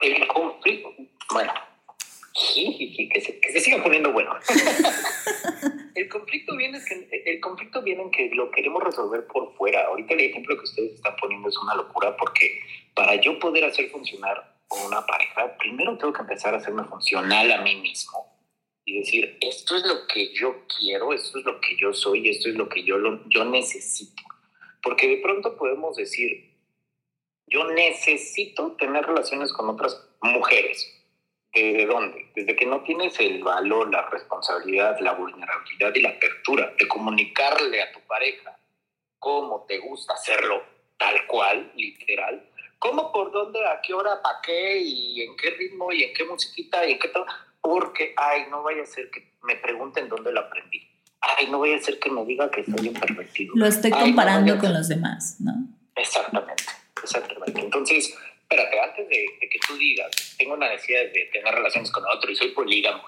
[0.00, 0.88] El conflicto,
[1.32, 1.52] bueno,
[2.32, 4.34] que se, que se siga poniendo bueno.
[5.94, 9.84] el conflicto viene que el conflicto viene en que lo queremos resolver por fuera.
[9.86, 12.60] Ahorita el ejemplo que ustedes están poniendo es una locura porque
[12.94, 14.56] para yo poder hacer funcionar
[14.88, 18.31] una pareja, primero tengo que empezar a hacerme funcional a mí mismo
[18.92, 22.50] y decir, esto es lo que yo quiero, esto es lo que yo soy, esto
[22.50, 24.22] es lo que yo, lo, yo necesito.
[24.82, 26.52] Porque de pronto podemos decir,
[27.46, 30.92] yo necesito tener relaciones con otras mujeres.
[31.54, 32.32] ¿De dónde?
[32.34, 37.80] Desde que no tienes el valor, la responsabilidad, la vulnerabilidad y la apertura de comunicarle
[37.80, 38.58] a tu pareja
[39.18, 40.62] cómo te gusta hacerlo,
[40.98, 42.46] tal cual, literal.
[42.78, 46.24] ¿Cómo, por dónde, a qué hora, para qué y en qué ritmo y en qué
[46.24, 47.24] musiquita y en qué todo?
[47.62, 51.72] Porque, ay, no vaya a ser que me pregunten dónde lo aprendí ay, no voy
[51.72, 53.54] a hacer que me diga que soy un pervertido.
[53.56, 55.52] Lo estoy comparando con los demás, ¿no?
[55.94, 56.64] Exactamente,
[57.02, 57.60] exactamente.
[57.60, 62.30] Entonces, espérate, antes de, que tú digas, tengo una necesidad de tener relaciones con otro
[62.30, 63.02] y soy polígamo,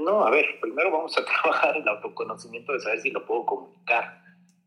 [0.00, 4.22] no, a ver, primero vamos a trabajar el autoconocimiento de saber si lo puedo comunicar.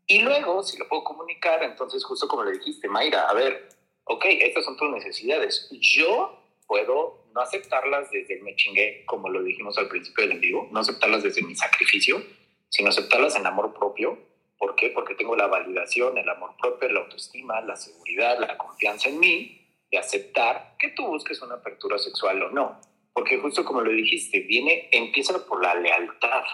[0.06, 3.68] Y luego, si lo puedo comunicar, entonces justo como le dijiste, Mayra, a ver,
[4.04, 5.68] ok, estas son tus necesidades.
[5.80, 10.40] Yo puedo no aceptarlas desde el me chingué, como lo dijimos al principio del en
[10.40, 12.22] vivo, no aceptarlas desde mi sacrificio,
[12.68, 14.16] sino aceptarlas en amor propio.
[14.56, 14.90] ¿Por qué?
[14.90, 19.60] Porque tengo la validación, el amor propio, la autoestima, la seguridad, la confianza en mí
[19.90, 22.80] de aceptar que tú busques una apertura sexual o no.
[23.12, 26.44] Porque justo como lo dijiste, viene, empieza por la lealtad.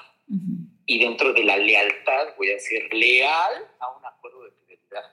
[0.86, 5.04] Y dentro de la lealtad voy a ser leal a un acuerdo de fidelidad.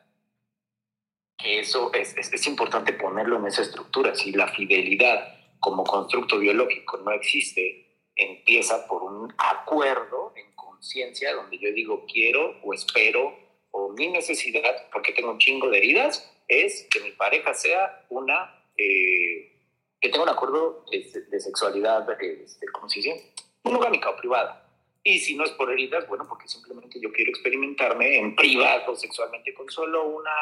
[1.37, 4.15] Que eso es, es, es importante ponerlo en esa estructura.
[4.15, 11.57] Si la fidelidad como constructo biológico no existe, empieza por un acuerdo en conciencia donde
[11.57, 13.37] yo digo quiero o espero
[13.71, 18.65] o mi necesidad, porque tengo un chingo de heridas, es que mi pareja sea una,
[18.77, 19.51] eh,
[19.99, 23.33] que tenga un acuerdo de, sexualidad, este, ¿cómo se dice?
[23.63, 24.63] Monogámica o privada.
[25.03, 29.53] Y si no es por heridas, bueno, porque simplemente yo quiero experimentarme en privado sexualmente
[29.53, 30.35] con solo una,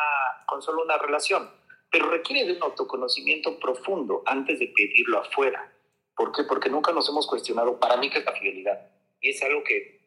[0.47, 1.49] con solo una relación
[1.95, 5.71] pero requiere de un autoconocimiento profundo antes de pedirlo afuera.
[6.13, 6.43] ¿Por qué?
[6.43, 8.91] Porque nunca nos hemos cuestionado para mí qué es la fidelidad.
[9.21, 10.01] Y es algo que,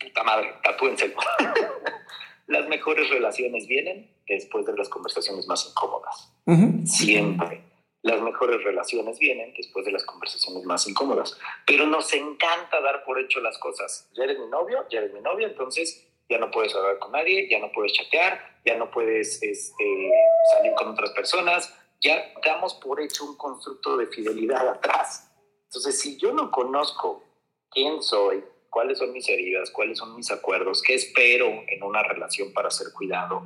[0.00, 1.16] puta madre, tatúenselo.
[2.46, 6.32] las mejores relaciones vienen después de las conversaciones más incómodas.
[6.86, 7.64] Siempre.
[8.00, 11.38] Las mejores relaciones vienen después de las conversaciones más incómodas.
[11.66, 14.10] Pero nos encanta dar por hecho las cosas.
[14.14, 17.48] Ya eres mi novio, ya eres mi novia, entonces ya no puedes hablar con nadie,
[17.50, 20.10] ya no puedes chatear, ya no puedes este,
[20.52, 25.30] salir con otras personas, ya damos por hecho un constructo de fidelidad atrás.
[25.64, 27.22] Entonces, si yo no conozco
[27.70, 32.52] quién soy, cuáles son mis heridas, cuáles son mis acuerdos, qué espero en una relación
[32.52, 33.42] para ser cuidado,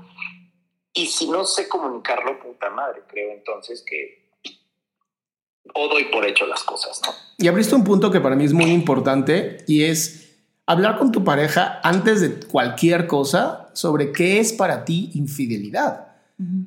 [0.93, 4.27] y si no sé comunicarlo, puta madre, creo entonces que
[5.75, 7.13] o doy por hecho las cosas, ¿no?
[7.39, 10.26] Y abriste un punto que para mí es muy importante y es
[10.67, 16.07] hablar con tu pareja antes de cualquier cosa sobre qué es para ti infidelidad.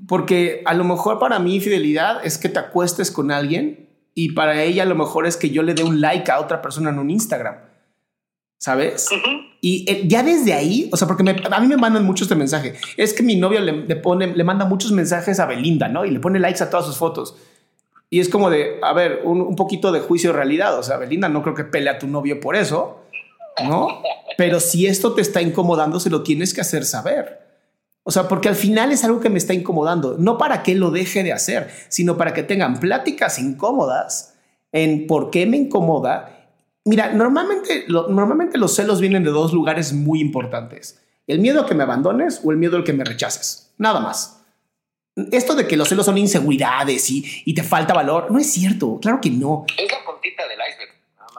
[0.07, 4.63] Porque a lo mejor para mí infidelidad es que te acuestes con alguien y para
[4.63, 6.97] ella a lo mejor es que yo le dé un like a otra persona en
[6.97, 7.57] un Instagram.
[8.57, 9.07] ¿Sabes?
[9.61, 12.73] Y eh, ya desde ahí, o sea, porque a mí me mandan mucho este mensaje.
[12.97, 16.03] Es que mi novia le, pone, le manda muchos mensajes a Belinda, ¿no?
[16.03, 17.37] Y le pone likes a todas sus fotos.
[18.09, 20.77] Y es como de, a ver, un, un poquito de juicio de realidad.
[20.77, 22.98] O sea, Belinda no creo que pele a tu novio por eso.
[23.67, 24.01] ¿No?
[24.37, 27.39] Pero si esto te está incomodando, se lo tienes que hacer saber.
[28.03, 30.91] O sea, porque al final es algo que me está incomodando, no para que lo
[30.91, 34.33] deje de hacer, sino para que tengan pláticas incómodas
[34.71, 36.49] en por qué me incomoda.
[36.85, 40.99] Mira, normalmente, normalmente los celos vienen de dos lugares muy importantes.
[41.27, 43.73] El miedo a que me abandones o el miedo al que me rechaces.
[43.77, 44.41] Nada más.
[45.31, 48.99] Esto de que los celos son inseguridades y, y te falta valor, no es cierto.
[49.01, 49.65] Claro que no.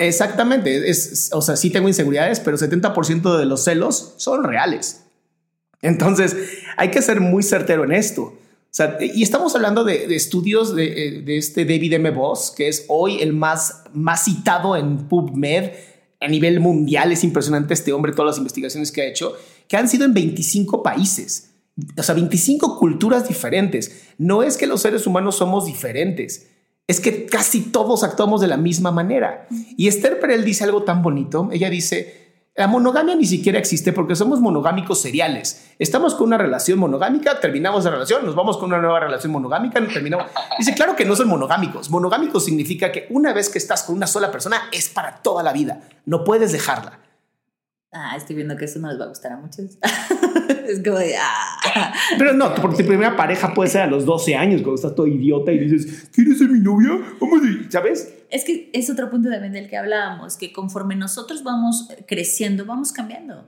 [0.01, 5.03] Exactamente, es, o sea, sí tengo inseguridades, pero 70% de los celos son reales.
[5.83, 6.35] Entonces,
[6.79, 8.23] hay que ser muy certero en esto.
[8.23, 8.39] O
[8.71, 12.11] sea, y estamos hablando de, estudios de, de, este David M.
[12.13, 15.73] Voss, que es hoy el más, más citado en PubMed
[16.19, 17.13] a nivel mundial.
[17.13, 19.35] Es impresionante este hombre, todas las investigaciones que ha hecho,
[19.69, 21.51] que han sido en 25 países.
[21.99, 24.01] O sea, 25 culturas diferentes.
[24.17, 26.47] No es que los seres humanos somos diferentes
[26.87, 29.47] es que casi todos actuamos de la misma manera.
[29.77, 31.49] Y Esther Perel dice algo tan bonito.
[31.53, 32.21] Ella dice,
[32.57, 35.71] la monogamia ni siquiera existe porque somos monogámicos seriales.
[35.79, 39.81] Estamos con una relación monogámica, terminamos la relación, nos vamos con una nueva relación monogámica,
[39.87, 40.27] terminamos.
[40.59, 41.91] Dice, claro que no son monogámicos.
[41.91, 45.53] Monogámicos significa que una vez que estás con una sola persona es para toda la
[45.53, 45.81] vida.
[46.07, 46.99] No puedes dejarla.
[47.93, 49.79] Ah, estoy viendo que eso no les va a gustar a muchos.
[50.69, 51.17] es como de.
[51.17, 51.93] Ah.
[52.17, 55.09] Pero no, porque tu primera pareja puede ser a los 12 años, cuando estás todo
[55.09, 56.91] idiota y dices, ¿quieres ser mi novia?
[57.21, 58.15] Vamos, ¿sabes?
[58.31, 62.93] Es que es otro punto también del que hablábamos, que conforme nosotros vamos creciendo, vamos
[62.93, 63.45] cambiando.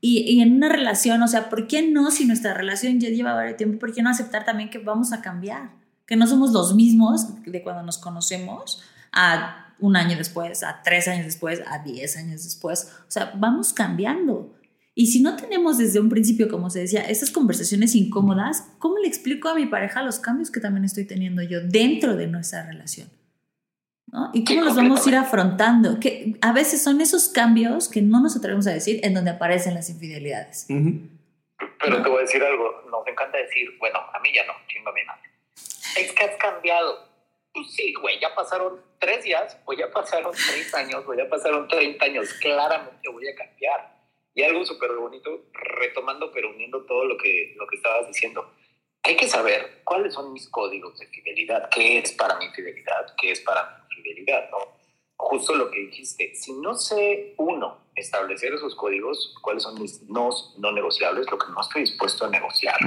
[0.00, 3.34] y, y, en una relación, o sea, ¿por qué no, si nuestra relación ya lleva
[3.34, 5.70] varios tiempo, por qué no aceptar también que vamos a cambiar?
[6.06, 11.08] Que no somos los mismos de cuando nos conocemos a un año después, a tres
[11.08, 12.92] años después, a diez años después.
[13.06, 14.54] O sea, vamos cambiando.
[14.94, 19.08] Y si no tenemos desde un principio, como se decía, esas conversaciones incómodas, ¿cómo le
[19.08, 23.08] explico a mi pareja los cambios que también estoy teniendo yo dentro de nuestra relación?
[24.06, 24.30] ¿No?
[24.32, 25.98] ¿Y cómo los vamos a ir afrontando?
[25.98, 29.74] Que a veces son esos cambios que no nos atrevemos a decir en donde aparecen
[29.74, 30.66] las infidelidades.
[30.68, 34.90] Pero te voy a decir algo, nos encanta decir, bueno, a mí ya no, chingo
[34.90, 35.22] a mi madre.
[35.98, 37.13] Es que has cambiado
[37.54, 41.68] pues sí, güey, ya pasaron tres días, o ya pasaron tres años, o ya pasaron
[41.68, 43.94] 30 años, claramente voy a cambiar.
[44.34, 48.52] Y algo súper bonito, retomando, pero uniendo todo lo que, lo que estabas diciendo.
[49.04, 53.30] Hay que saber cuáles son mis códigos de fidelidad, qué es para mi fidelidad, qué
[53.30, 54.58] es para mi fidelidad, ¿no?
[55.16, 60.30] Justo lo que dijiste, si no sé, uno, establecer esos códigos, cuáles son mis no,
[60.58, 62.78] no negociables, lo que no estoy dispuesto a negociar,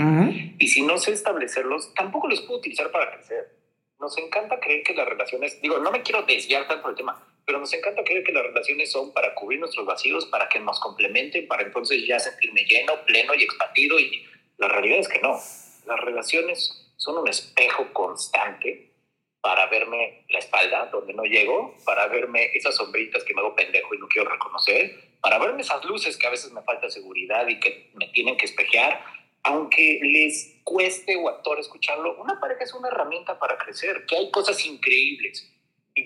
[0.60, 3.57] y si no sé establecerlos, tampoco los puedo utilizar para crecer
[4.00, 7.60] nos encanta creer que las relaciones, digo, no me quiero desviar tanto del tema, pero
[7.60, 11.48] nos encanta creer que las relaciones son para cubrir nuestros vacíos, para que nos complementen,
[11.48, 13.98] para entonces ya sentirme lleno, pleno y expandido.
[14.00, 14.26] Y
[14.58, 15.40] la realidad es que no.
[15.86, 18.92] Las relaciones son un espejo constante
[19.40, 23.96] para verme la espalda donde no llego, para verme esas sombritas que me hago pendejo
[23.96, 27.60] y no quiero reconocer, para verme esas luces que a veces me falta seguridad y
[27.62, 29.02] que me tienen que espejear,
[29.48, 34.30] aunque les cueste o actor escucharlo, una pareja es una herramienta para crecer, que hay
[34.30, 35.50] cosas increíbles,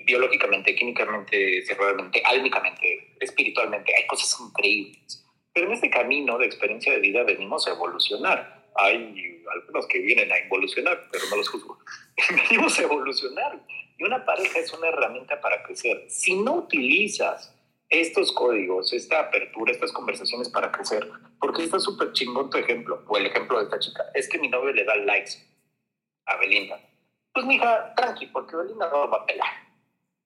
[0.05, 5.25] biológicamente, químicamente, cerebralmente, álmicamente, espiritualmente, hay cosas increíbles.
[5.53, 8.69] Pero en este camino de experiencia de vida venimos a evolucionar.
[8.75, 11.79] Hay algunos que vienen a evolucionar, pero no los juzgo.
[12.49, 13.59] venimos a evolucionar.
[13.97, 16.05] Y una pareja es una herramienta para crecer.
[16.09, 17.53] Si no utilizas
[17.91, 21.07] estos códigos, esta apertura, estas conversaciones para crecer,
[21.39, 24.47] porque está súper chingón tu ejemplo, o el ejemplo de esta chica, es que mi
[24.47, 25.31] novio le da likes
[26.25, 26.79] a Belinda.
[27.33, 29.49] Pues mija, tranqui, porque Belinda no va a pelar.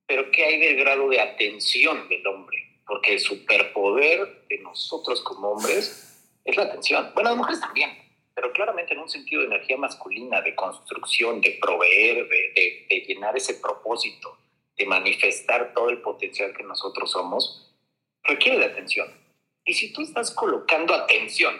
[0.05, 2.81] Pero ¿qué hay del grado de atención del hombre?
[2.85, 7.11] Porque el superpoder de nosotros como hombres es la atención.
[7.15, 7.89] Bueno, las mujeres también,
[8.35, 13.35] pero claramente en un sentido de energía masculina, de construcción, de proveer, de, de llenar
[13.35, 14.37] ese propósito
[14.77, 17.73] de manifestar todo el potencial que nosotros somos,
[18.23, 19.07] requiere de atención.
[19.63, 21.55] Y si tú estás colocando atención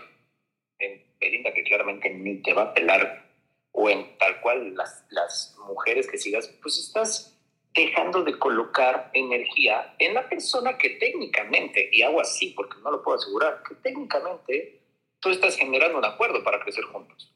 [0.80, 3.25] en Belinda, que claramente ni te va a pelar,
[3.71, 7.36] o en tal cual las, las mujeres que sigas, pues estás
[7.73, 13.04] dejando de colocar energía en la persona que técnicamente, y hago así porque no lo
[13.04, 14.80] puedo asegurar, que técnicamente
[15.19, 17.34] tú estás generando un acuerdo para crecer juntos.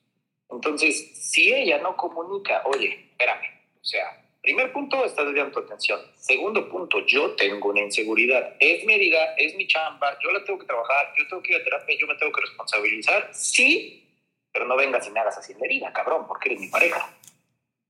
[0.49, 6.01] Entonces, si ella no comunica, oye, espérame, o sea, Primer punto, estás desviando tu atención.
[6.15, 8.55] Segundo punto, yo tengo una inseguridad.
[8.59, 11.61] Es mi herida, es mi chamba, yo la tengo que trabajar, yo tengo que ir
[11.61, 13.29] a terapia, yo me tengo que responsabilizar.
[13.31, 14.09] Sí,
[14.51, 17.15] pero no vengas y me hagas así la herida, cabrón, porque eres mi pareja.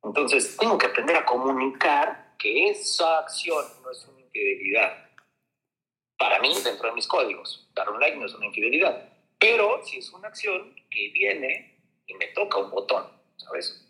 [0.04, 5.10] Entonces, tengo que aprender a comunicar que esa acción no es una infidelidad.
[6.18, 9.14] Para mí, dentro de mis códigos, dar un like no es una infidelidad.
[9.40, 13.89] Pero si es una acción que viene y me toca un botón, ¿sabes?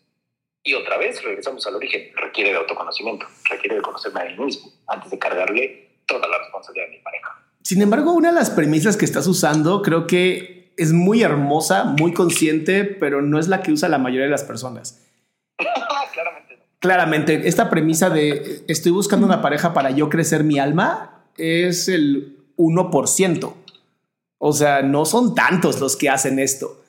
[0.64, 4.72] Y otra vez regresamos al origen, requiere de autoconocimiento, requiere de conocerme a mí mismo
[4.88, 7.46] antes de cargarle toda la responsabilidad de mi pareja.
[7.64, 12.14] Sin embargo, una de las premisas que estás usando creo que es muy hermosa, muy
[12.14, 15.06] consciente, pero no es la que usa la mayoría de las personas.
[16.14, 16.64] Claramente no.
[16.80, 22.38] Claramente, esta premisa de estoy buscando una pareja para yo crecer mi alma es el
[22.58, 23.54] 1%.
[24.38, 26.82] O sea, no son tantos los que hacen esto.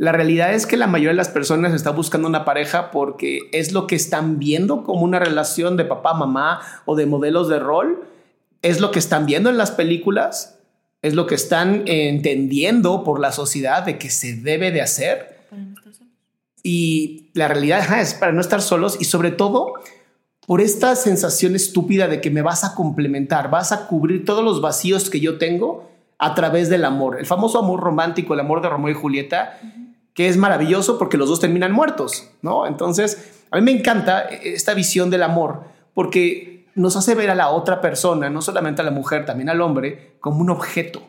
[0.00, 3.72] La realidad es que la mayoría de las personas está buscando una pareja porque es
[3.72, 8.08] lo que están viendo como una relación de papá, mamá o de modelos de rol.
[8.62, 10.58] Es lo que están viendo en las películas.
[11.02, 15.36] Es lo que están entendiendo por la sociedad de que se debe de hacer.
[16.62, 19.74] Y la realidad es para no estar solos y sobre todo
[20.46, 24.62] por esta sensación estúpida de que me vas a complementar, vas a cubrir todos los
[24.62, 27.18] vacíos que yo tengo a través del amor.
[27.18, 29.58] El famoso amor romántico, el amor de Romeo y Julieta,
[30.28, 32.66] es maravilloso porque los dos terminan muertos, ¿no?
[32.66, 35.64] Entonces, a mí me encanta esta visión del amor
[35.94, 39.60] porque nos hace ver a la otra persona, no solamente a la mujer, también al
[39.60, 41.02] hombre, como un objeto.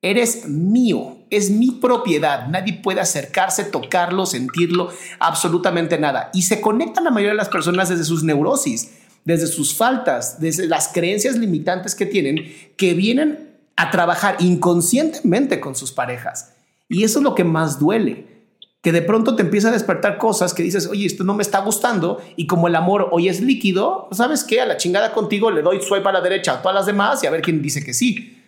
[0.00, 4.90] Eres mío, es mi propiedad, nadie puede acercarse, tocarlo, sentirlo,
[5.20, 6.30] absolutamente nada.
[6.34, 8.94] Y se conectan la mayoría de las personas desde sus neurosis,
[9.24, 15.76] desde sus faltas, desde las creencias limitantes que tienen, que vienen a trabajar inconscientemente con
[15.76, 16.54] sus parejas.
[16.88, 18.31] Y eso es lo que más duele,
[18.82, 21.60] que de pronto te empieza a despertar cosas que dices, oye, esto no me está
[21.60, 24.60] gustando, y como el amor hoy es líquido, pues, ¿sabes qué?
[24.60, 27.28] A la chingada contigo le doy swipe a la derecha a todas las demás y
[27.28, 28.38] a ver quién dice que sí.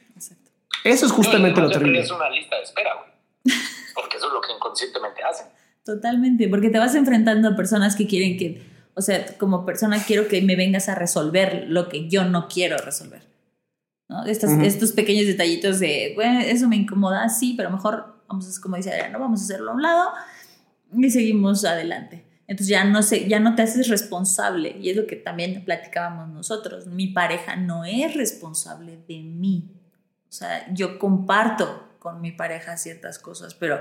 [0.82, 2.00] Eso es justamente lo terrible.
[2.00, 3.56] Es una lista de espera, güey.
[3.94, 5.46] Porque eso es lo que inconscientemente hacen.
[5.84, 8.62] Totalmente, porque te vas enfrentando a personas que quieren que,
[8.94, 12.78] o sea, como persona quiero que me vengas a resolver lo que yo no quiero
[12.78, 13.22] resolver.
[14.26, 18.90] Estos pequeños detallitos de, bueno, eso me incomoda, sí, pero mejor, vamos a, como dice
[18.90, 20.12] Adriana, vamos a hacerlo a un lado
[20.92, 22.24] y seguimos adelante.
[22.46, 26.28] Entonces ya no, sé, ya no te haces responsable y es lo que también platicábamos
[26.28, 26.86] nosotros.
[26.86, 29.70] Mi pareja no es responsable de mí.
[30.28, 33.80] O sea, yo comparto con mi pareja ciertas cosas, pero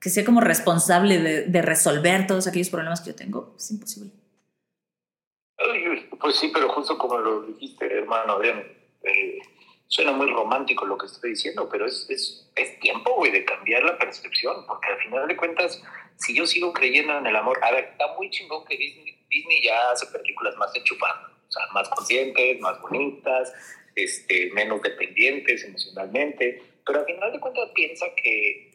[0.00, 4.10] que sea como responsable de, de resolver todos aquellos problemas que yo tengo, es imposible.
[6.20, 9.38] Pues sí, pero justo como lo dijiste, hermano, eh,
[9.88, 13.84] suena muy romántico lo que estoy diciendo, pero es, es, es tiempo, güey, de cambiar
[13.84, 15.82] la percepción, porque al final de cuentas,
[16.16, 19.62] si yo sigo creyendo en el amor, a ver, está muy chingón que Disney, Disney
[19.62, 23.52] ya hace películas más enchufadas, o sea, más conscientes, más bonitas,
[23.94, 28.74] este, menos dependientes emocionalmente, pero al final de cuentas piensa que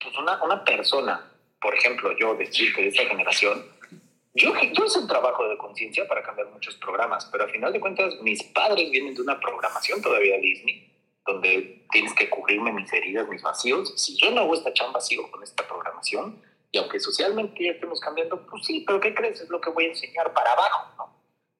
[0.00, 3.64] pues una, una persona, por ejemplo, yo que de esta generación,
[4.34, 7.80] yo, yo hice un trabajo de conciencia para cambiar muchos programas, pero al final de
[7.80, 10.92] cuentas mis padres vienen de una programación todavía Disney,
[11.24, 13.94] donde tienes que cubrirme mis heridas, mis vacíos.
[13.96, 16.42] Si yo no hago esta chamba, sigo con esta programación.
[16.72, 19.40] Y aunque socialmente ya estemos cambiando, pues sí, pero ¿qué crees?
[19.40, 21.16] Es lo que voy a enseñar para abajo, ¿no?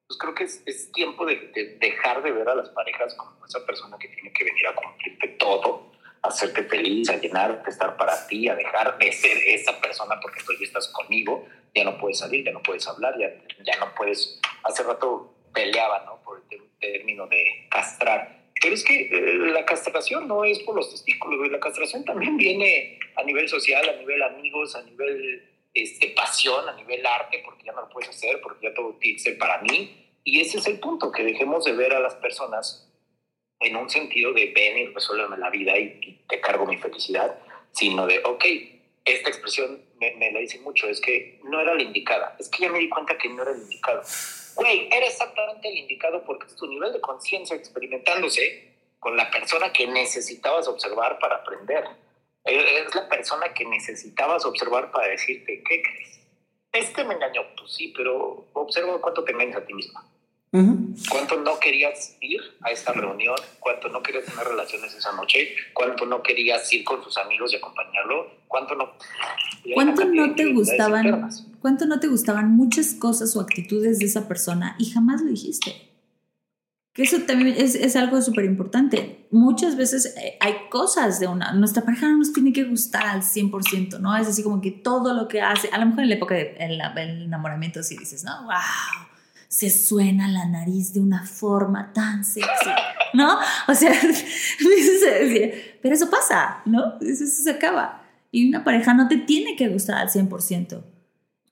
[0.07, 3.43] Pues creo que es, es tiempo de, de, dejar de ver a las parejas como
[3.45, 5.94] esa persona que tiene que venir a cumplirte todo
[6.27, 10.53] hacerte feliz, a llenarte, estar para ti, a dejar de ser esa persona porque tú
[10.59, 14.39] ya estás conmigo, ya no puedes salir, ya no puedes hablar, ya, ya no puedes...
[14.63, 16.21] Hace rato peleaba, ¿no?
[16.23, 18.45] Por el término de castrar.
[18.61, 22.99] Pero es que eh, la castración no es por los testículos, la castración también viene
[23.15, 27.73] a nivel social, a nivel amigos, a nivel este, pasión, a nivel arte, porque ya
[27.73, 30.01] no lo puedes hacer, porque ya todo tiene que ser para mí.
[30.23, 32.91] Y ese es el punto, que dejemos de ver a las personas
[33.65, 37.37] en un sentido de ven y resuélveme la vida y, te cargo mi felicidad,
[37.71, 38.45] sino de, ok,
[39.03, 42.63] esta expresión me, me la dice mucho, es que no era la indicada, es que
[42.63, 44.01] ya me di cuenta que no era el indicado.
[44.55, 49.71] Güey, era exactamente el indicado porque es tu nivel de conciencia experimentándose con la persona
[49.71, 51.83] que necesitabas observar para aprender.
[52.43, 56.19] Es la persona que necesitabas observar para decirte, ¿qué crees?
[56.71, 60.09] Este me engañó, pues sí, pero observa cuánto te engañas a ti misma.
[61.09, 63.35] ¿Cuánto no querías ir a esta reunión?
[63.59, 65.55] ¿Cuánto no querías tener relaciones esa noche?
[65.73, 68.31] ¿Cuánto no querías ir con tus amigos y acompañarlo?
[68.47, 68.93] ¿Cuánto no?
[69.73, 71.29] ¿Cuánto no te gustaban?
[71.61, 75.73] ¿Cuánto no te gustaban muchas cosas o actitudes de esa persona y jamás lo dijiste?
[76.93, 79.27] Que eso también es, es algo súper importante.
[79.29, 81.51] Muchas veces eh, hay cosas de una...
[81.51, 84.15] Nuestra pareja no nos tiene que gustar al 100%, ¿no?
[84.15, 85.67] Es así como que todo lo que hace...
[85.73, 86.81] A lo mejor en la época del
[87.23, 88.43] enamoramiento sí dices, ¿no?
[88.43, 89.14] ¡Wow!
[89.55, 92.71] Se suena la nariz de una forma tan sexy,
[93.13, 93.37] ¿no?
[93.69, 93.89] O sea,
[95.81, 96.99] pero eso pasa, ¿no?
[96.99, 98.03] Eso, se acaba.
[98.31, 100.83] Y una pareja no te tiene que gustar al 100%.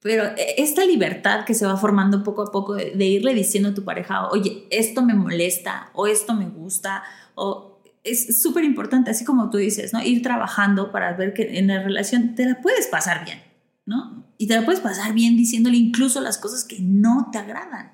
[0.02, 3.74] Pero e, esta libertad que se va formando poco a poco de, irle diciendo a
[3.74, 7.04] tu pareja, oye, esto me molesta o esto me gusta,
[7.36, 10.04] o es súper importante, así como tú dices, ¿no?
[10.04, 13.42] Ir trabajando para ver que en la relación te la puedes pasar bien,
[13.86, 14.23] ¿no?
[14.44, 17.94] Y te la puedes pasar bien diciéndole incluso las cosas que no te agradan.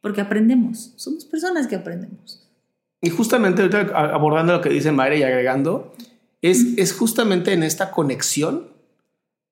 [0.00, 0.92] Porque aprendemos.
[0.96, 2.44] Somos personas que aprendemos.
[3.00, 3.62] Y justamente
[3.94, 5.94] abordando lo que dice Mayra y agregando,
[6.42, 8.72] es, es justamente en esta conexión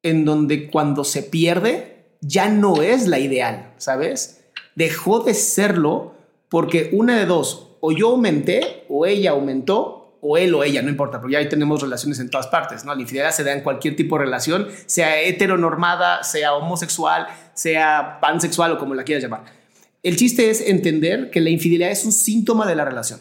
[0.02, 4.40] en donde cuando se pierde ya no es la ideal, ¿sabes?
[4.74, 6.14] Dejó de serlo
[6.48, 9.95] porque una de dos, o yo aumenté o ella aumentó
[10.28, 12.94] o él o ella, no importa, porque ya ahí tenemos relaciones en todas partes, ¿no?
[12.94, 18.72] La infidelidad se da en cualquier tipo de relación, sea heteronormada, sea homosexual, sea pansexual
[18.72, 19.44] o como la quieras llamar.
[20.02, 23.20] El chiste es entender que la infidelidad es un síntoma de la relación.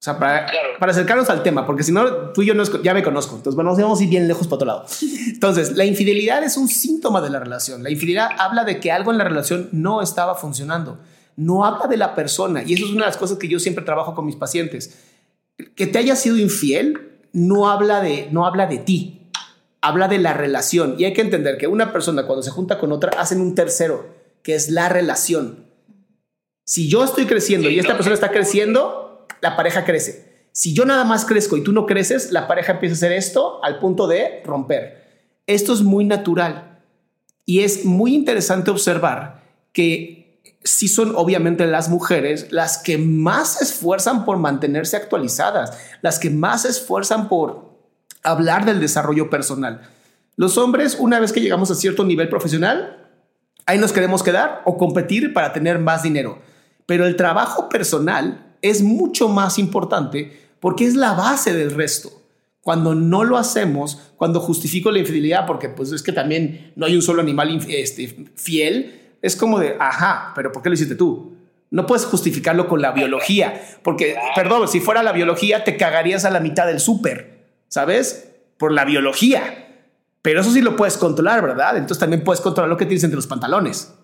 [0.00, 0.46] O sea, para,
[0.78, 3.34] para acercarnos al tema, porque si no, tú y yo no, ya me conozco.
[3.34, 4.86] Entonces, bueno, vamos a ir bien lejos para otro lado.
[5.26, 7.82] Entonces, la infidelidad es un síntoma de la relación.
[7.82, 11.00] La infidelidad habla de que algo en la relación no estaba funcionando.
[11.34, 12.62] No habla de la persona.
[12.64, 14.96] Y eso es una de las cosas que yo siempre trabajo con mis pacientes.
[15.74, 19.30] Que te haya sido infiel no habla de, no habla de ti.
[19.80, 20.96] Habla de la relación.
[20.98, 24.14] Y hay que entender que una persona cuando se junta con otra hacen un tercero,
[24.42, 25.66] que es la relación.
[26.64, 30.48] Si yo estoy creciendo y esta persona está creciendo, la pareja crece.
[30.52, 33.62] Si yo nada más crezco y tú no creces, la pareja empieza a hacer esto
[33.62, 35.30] al punto de romper.
[35.46, 36.80] Esto es muy natural
[37.44, 40.27] y es muy interesante observar que
[40.64, 46.30] si son obviamente las mujeres las que más se esfuerzan por mantenerse actualizadas, las que
[46.30, 47.78] más se esfuerzan por
[48.22, 49.82] hablar del desarrollo personal.
[50.36, 53.08] Los hombres, una vez que llegamos a cierto nivel profesional,
[53.66, 56.40] ahí nos queremos quedar o competir para tener más dinero.
[56.86, 62.10] Pero el trabajo personal es mucho más importante porque es la base del resto.
[62.60, 66.94] Cuando no lo hacemos, cuando justifico la infidelidad, porque pues es que también no hay
[66.94, 71.36] un solo animal este, fiel, es como de, ajá, pero ¿por qué lo hiciste tú?
[71.70, 76.30] No puedes justificarlo con la biología, porque, perdón, si fuera la biología, te cagarías a
[76.30, 78.30] la mitad del súper, ¿sabes?
[78.56, 79.66] Por la biología.
[80.22, 81.76] Pero eso sí lo puedes controlar, ¿verdad?
[81.76, 83.94] Entonces también puedes controlar lo que tienes entre los pantalones.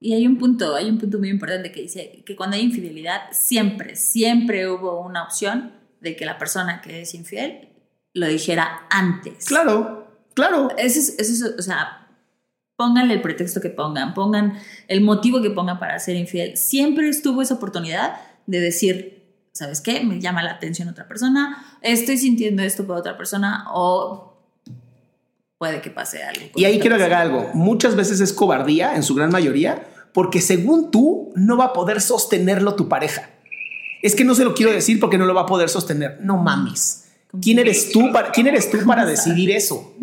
[0.00, 3.20] Y hay un punto, hay un punto muy importante que dice que cuando hay infidelidad,
[3.30, 7.68] siempre, siempre hubo una opción de que la persona que es infiel
[8.12, 9.44] lo dijera antes.
[9.44, 10.70] Claro, claro.
[10.76, 12.01] Eso es, eso es, o sea,
[12.82, 14.54] pónganle el pretexto que pongan, pongan
[14.88, 16.56] el motivo que pongan para ser infiel.
[16.56, 18.16] Siempre estuvo esa oportunidad
[18.46, 19.22] de decir,
[19.52, 20.02] ¿sabes qué?
[20.02, 24.36] Me llama la atención otra persona, estoy sintiendo esto por otra persona o
[25.58, 26.46] puede que pase algo.
[26.56, 27.50] Y ahí quiero agregar algo.
[27.54, 32.00] Muchas veces es cobardía, en su gran mayoría, porque según tú no va a poder
[32.00, 33.30] sostenerlo tu pareja.
[34.02, 36.18] Es que no se lo quiero decir porque no lo va a poder sostener.
[36.20, 37.04] No mames.
[37.40, 39.94] ¿Quién eres tú para, ¿quién eres tú para decidir eso?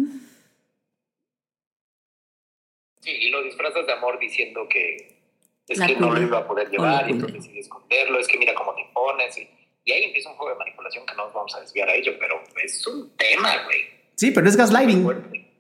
[3.10, 5.20] Sí, y lo disfrazas de amor diciendo que
[5.68, 8.53] es que no lo iba a poder llevar y entonces decides esconderlo, es que mira
[8.55, 9.38] cómo te pones.
[9.38, 9.47] Y,
[9.86, 12.14] y, ahí empieza un juego de manipulación que no nos vamos a desviar a ello,
[12.20, 13.80] pero es un tema, güey.
[14.16, 15.07] Sí, pero es gaslighting.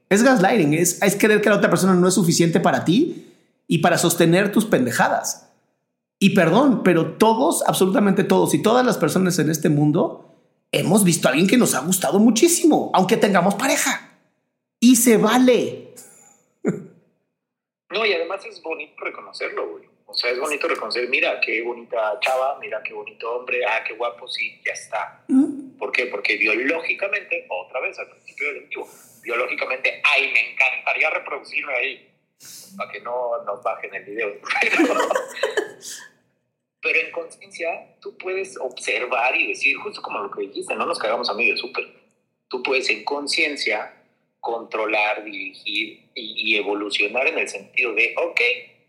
[0.09, 3.27] Es gaslighting, es, es creer que la otra persona no es suficiente para ti
[3.67, 5.51] y para sostener tus pendejadas.
[6.17, 10.35] Y perdón, pero todos, absolutamente todos y todas las personas en este mundo
[10.71, 14.17] hemos visto a alguien que nos ha gustado muchísimo, aunque tengamos pareja.
[14.79, 15.88] Y se vale.
[17.89, 19.85] No, y además es bonito reconocerlo, güey.
[20.05, 23.93] O sea, es bonito reconocer, mira qué bonita chava, mira qué bonito hombre, ah, qué
[23.93, 25.23] guapo, sí, ya está.
[25.27, 25.77] Mm.
[25.77, 26.07] ¿Por qué?
[26.07, 28.89] Porque biológicamente, otra vez al principio del vivo,
[29.21, 32.09] biológicamente, ay, me encantaría reproducirme ahí
[32.75, 34.33] para que no nos bajen el video.
[36.81, 40.97] Pero, en conciencia, tú puedes observar y decir, justo como lo que dijiste, no nos
[40.97, 41.85] cagamos a medio súper.
[42.47, 43.98] Tú puedes en conciencia
[44.39, 48.41] controlar, dirigir y, evolucionar en el sentido de, ok,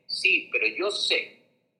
[0.07, 1.39] sí, pero yo sé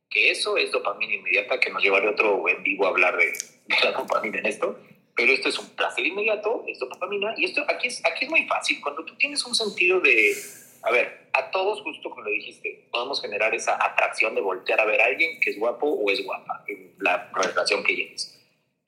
[0.09, 3.93] que eso es dopamina inmediata, que nos llevaría otro en a hablar de, de la
[3.93, 4.79] dopamina en esto,
[5.15, 8.47] pero esto es un placer inmediato, es dopamina, y esto aquí es, aquí es muy
[8.47, 8.81] fácil.
[8.81, 10.35] Cuando tú tienes un sentido de,
[10.83, 14.85] a ver, a todos, justo como lo dijiste, podemos generar esa atracción de voltear a
[14.85, 18.40] ver a alguien que es guapo o es guapa en la relación que lleves.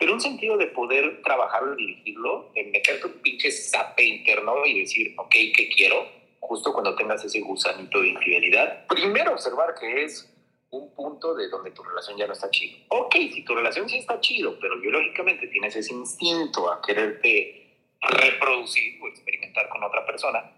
[0.03, 4.81] Pero un sentido de poder trabajarlo y dirigirlo, de meterte un pinche zape interno y
[4.81, 6.09] decir, ok, ¿qué quiero?
[6.41, 10.29] Justo cuando tengas ese gusanito de infidelidad, primero observar que es
[10.71, 12.79] un punto de donde tu relación ya no está chido.
[12.89, 19.01] Ok, si tu relación sí está chido, pero biológicamente tienes ese instinto a quererte reproducir
[19.01, 20.51] o experimentar con otra persona,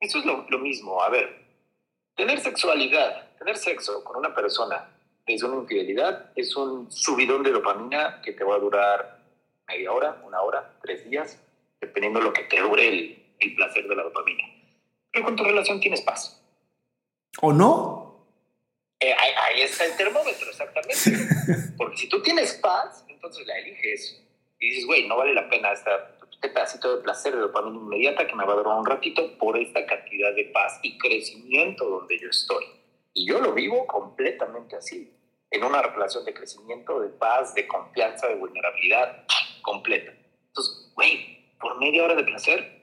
[0.00, 1.02] eso es lo, mismo.
[1.02, 1.36] A ver,
[2.14, 4.88] tener sexualidad, tener sexo con una persona
[5.34, 9.20] es una infidelidad, es un subidón de dopamina que te va a durar
[9.68, 11.42] media hora, una hora, tres días,
[11.80, 14.44] dependiendo de lo que te dure el, el placer de la dopamina.
[15.12, 16.42] Pero con tu relación tienes paz.
[17.40, 18.26] ¿O no?
[18.98, 21.74] Eh, ahí, ahí, está el termómetro, exactamente.
[21.76, 24.22] Porque si tú tienes paz, entonces la eliges.
[24.58, 28.26] Y dices, güey, no vale la pena esta este pedacito de placer de dopamina inmediata
[28.26, 32.18] que me va a durar un ratito por esta cantidad de paz y crecimiento donde
[32.18, 32.64] yo estoy.
[33.12, 35.12] Y yo lo vivo completamente así,
[35.50, 39.24] en una relación de crecimiento, de paz, de confianza, de vulnerabilidad
[39.62, 40.12] completa.
[40.48, 42.80] Entonces, güey, por media hora de placer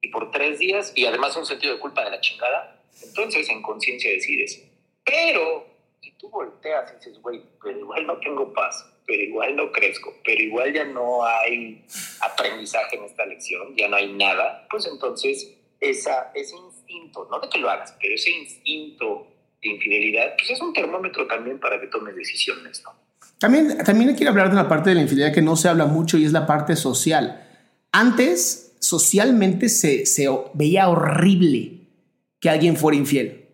[0.00, 3.62] y por tres días y además un sentido de culpa de la chingada, entonces en
[3.62, 4.64] conciencia decides.
[5.04, 5.66] Pero
[6.00, 10.14] si tú volteas y dices, güey, pero igual no tengo paz, pero igual no crezco,
[10.24, 11.84] pero igual ya no hay
[12.20, 17.48] aprendizaje en esta lección, ya no hay nada, pues entonces esa, ese instinto, no de
[17.48, 19.26] que lo hagas, pero ese instinto
[19.62, 22.92] de infidelidad, pues es un termómetro también para que tomes decisiones, ¿no?
[23.38, 26.18] También, también quiero hablar de una parte de la infidelidad que no se habla mucho
[26.18, 27.44] y es la parte social.
[27.92, 31.88] Antes, socialmente se, se veía horrible
[32.40, 33.48] que alguien fuera infiel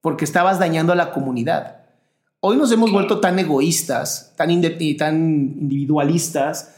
[0.00, 1.82] porque estabas dañando a la comunidad.
[2.40, 5.16] Hoy nos hemos vuelto tan egoístas, tan, y tan
[5.60, 6.74] individualistas,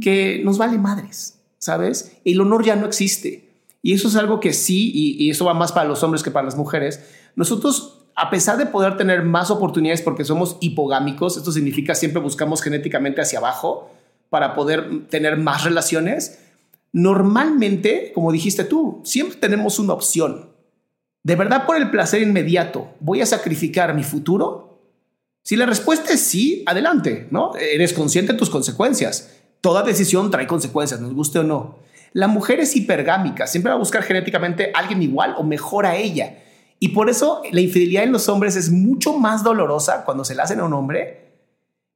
[0.00, 2.16] que nos vale madres, ¿sabes?
[2.24, 3.50] El honor ya no existe.
[3.80, 6.30] Y eso es algo que sí, y, y eso va más para los hombres que
[6.30, 7.00] para las mujeres.
[7.36, 12.62] Nosotros a pesar de poder tener más oportunidades porque somos hipogámicos, esto significa siempre buscamos
[12.62, 13.90] genéticamente hacia abajo
[14.30, 16.40] para poder tener más relaciones,
[16.92, 20.50] normalmente, como dijiste tú, siempre tenemos una opción.
[21.22, 24.78] ¿De verdad por el placer inmediato voy a sacrificar mi futuro?
[25.42, 27.54] Si la respuesta es sí, adelante, ¿no?
[27.56, 29.36] Eres consciente de tus consecuencias.
[29.60, 31.78] Toda decisión trae consecuencias, nos guste o no.
[32.12, 35.96] La mujer es hipergámica, siempre va a buscar genéticamente a alguien igual o mejor a
[35.96, 36.43] ella.
[36.84, 40.42] Y por eso la infidelidad en los hombres es mucho más dolorosa cuando se la
[40.42, 41.32] hacen a un hombre,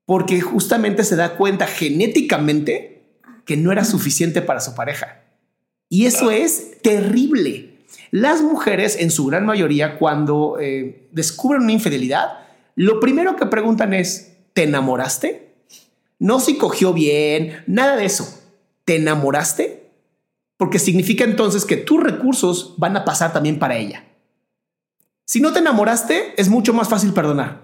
[0.06, 3.02] porque justamente se da cuenta genéticamente
[3.44, 5.24] que no era suficiente para su pareja.
[5.90, 7.80] Y eso es terrible.
[8.12, 12.38] Las mujeres, en su gran mayoría, cuando eh, descubren una infidelidad,
[12.74, 15.52] lo primero que preguntan es, ¿te enamoraste?
[16.18, 18.40] No si cogió bien, nada de eso.
[18.86, 19.90] ¿Te enamoraste?
[20.56, 24.07] Porque significa entonces que tus recursos van a pasar también para ella.
[25.28, 27.60] Si no te enamoraste, es mucho más fácil perdonar.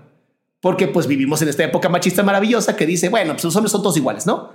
[0.60, 3.80] Porque pues vivimos en esta época machista maravillosa que dice, bueno, pues los hombres son
[3.80, 4.50] todos iguales, ¿no?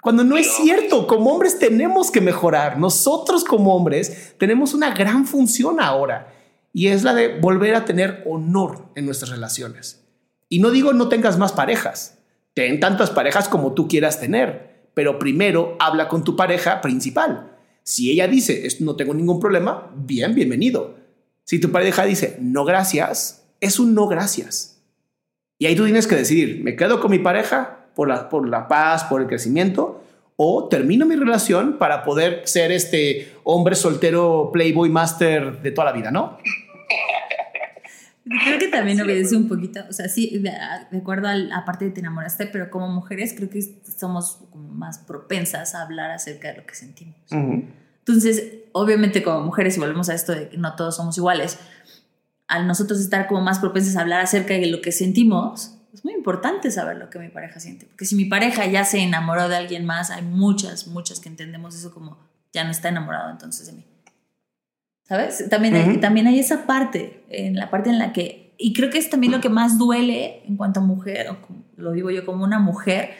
[0.00, 2.78] Cuando no es cierto, como hombres tenemos que mejorar.
[2.78, 6.32] Nosotros como hombres tenemos una gran función ahora
[6.72, 10.04] y es la de volver a tener honor en nuestras relaciones.
[10.48, 12.18] Y no digo no tengas más parejas,
[12.54, 17.56] ten tantas parejas como tú quieras tener, pero primero habla con tu pareja principal.
[17.82, 20.99] Si ella dice, no tengo ningún problema, bien, bienvenido.
[21.50, 24.80] Si tu pareja dice no gracias, es un no gracias.
[25.58, 28.68] Y ahí tú tienes que decidir, ¿me quedo con mi pareja por la, por la
[28.68, 30.00] paz, por el crecimiento?
[30.36, 35.92] ¿O termino mi relación para poder ser este hombre soltero, playboy master de toda la
[35.92, 36.38] vida, no?
[38.44, 40.52] Creo que también obedece un poquito, o sea, sí, de,
[40.96, 43.60] acuerdo a la parte de te enamoraste, pero como mujeres creo que
[43.98, 47.16] somos más propensas a hablar acerca de lo que sentimos.
[48.12, 51.58] Entonces, obviamente como mujeres, y volvemos a esto de que no todos somos iguales,
[52.48, 56.14] al nosotros estar como más propensas a hablar acerca de lo que sentimos, es muy
[56.14, 57.86] importante saber lo que mi pareja siente.
[57.86, 61.74] Porque si mi pareja ya se enamoró de alguien más, hay muchas, muchas que entendemos
[61.74, 62.18] eso como
[62.52, 63.84] ya no está enamorado entonces de mí.
[65.04, 65.48] ¿Sabes?
[65.48, 68.98] También, hay, también hay esa parte, en la parte en la que, y creo que
[68.98, 71.38] es también lo que más duele en cuanto a mujer, o
[71.76, 73.10] lo digo yo como una mujer,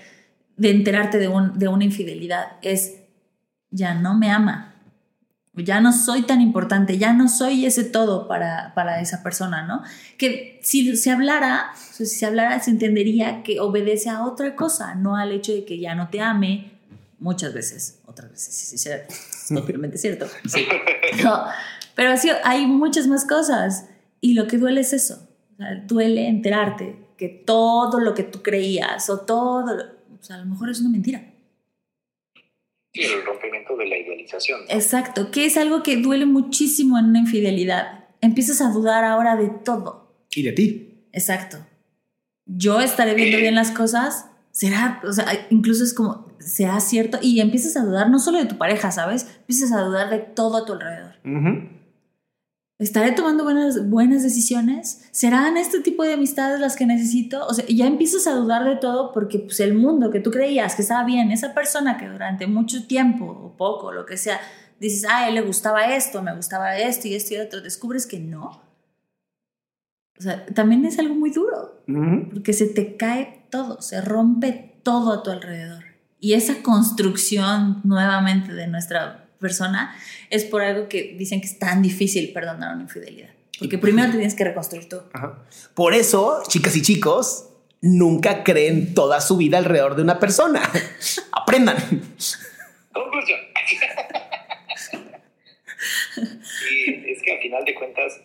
[0.57, 3.01] de enterarte de, un, de una infidelidad, es
[3.71, 4.70] ya no me ama,
[5.61, 9.83] ya no soy tan importante, ya no soy ese todo para, para esa persona, ¿no?
[10.17, 15.17] Que si se hablara, si se hablara, se entendería que obedece a otra cosa, no
[15.17, 16.73] al hecho de que ya no te ame,
[17.19, 20.27] muchas veces, otras veces, sí, sí, es totalmente cierto.
[20.49, 20.67] Sí.
[21.95, 23.87] pero sí, hay muchas más cosas
[24.21, 25.29] y lo que duele es eso,
[25.87, 29.77] duele enterarte que todo lo que tú creías o todo,
[30.19, 31.30] o sea, a lo mejor es una mentira.
[32.93, 34.61] Sí, el rompimiento de la idealización.
[34.69, 38.07] Exacto, que es algo que duele muchísimo en una infidelidad.
[38.21, 40.25] Empiezas a dudar ahora de todo.
[40.35, 41.07] Y de ti.
[41.13, 41.59] Exacto.
[42.47, 44.27] Yo estaré viendo bien las cosas.
[44.51, 47.19] Será, o sea, incluso es como, será cierto.
[47.23, 49.27] Y empiezas a dudar no solo de tu pareja, ¿sabes?
[49.41, 51.15] Empiezas a dudar de todo a tu alrededor.
[52.81, 55.07] ¿Estaré tomando buenas, buenas decisiones?
[55.11, 57.47] ¿Serán este tipo de amistades las que necesito?
[57.47, 60.77] O sea, ya empiezas a dudar de todo porque pues, el mundo que tú creías
[60.77, 64.41] que estaba bien, esa persona que durante mucho tiempo o poco, lo que sea,
[64.81, 68.07] dices, ah, a él le gustaba esto, me gustaba esto y esto y otro, descubres
[68.07, 68.63] que no.
[70.19, 71.83] O sea, también es algo muy duro,
[72.33, 75.85] porque se te cae todo, se rompe todo a tu alrededor.
[76.19, 79.97] Y esa construcción nuevamente de nuestra persona,
[80.29, 83.31] es por algo que dicen que es tan difícil perdonar una infidelidad.
[83.59, 85.03] Porque primero te tienes que reconstruir tú.
[85.75, 87.51] Por eso, chicas y chicos,
[87.83, 90.63] nunca creen toda su vida alrededor de una persona.
[91.33, 91.77] Aprendan.
[92.93, 93.41] Conclusión.
[96.71, 98.21] y es que al final de cuentas,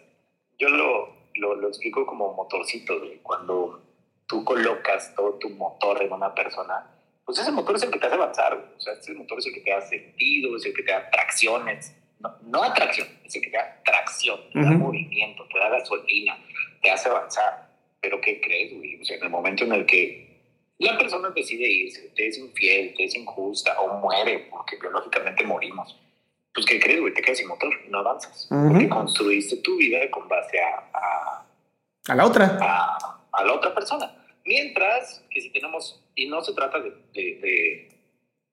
[0.58, 3.84] yo lo, lo, lo explico como motorcito, de cuando
[4.28, 6.95] tú colocas todo tu motor en una persona,
[7.26, 9.54] pues ese motor es el que te hace avanzar, o sea, ese motor es el
[9.54, 13.42] que te da sentido, es el que te da tracciones, no, no atracción, es el
[13.42, 16.38] que te da tracción, te da movimiento, te da gasolina,
[16.82, 17.68] te hace avanzar.
[18.00, 19.02] Pero ¿qué crees, güey?
[19.02, 20.26] O sea, en el momento en el que
[20.78, 26.00] la persona decide irse, te es infiel, te es injusta o muere, porque biológicamente morimos,
[26.54, 27.14] pues ¿qué crees, güey?
[27.14, 31.44] Te quedas sin motor, no avanzas, porque construiste tu vida con base a,
[32.08, 32.58] a, la otra.
[32.62, 34.25] A, a la otra persona.
[34.46, 37.90] Mientras que si tenemos, y no se trata de, de, de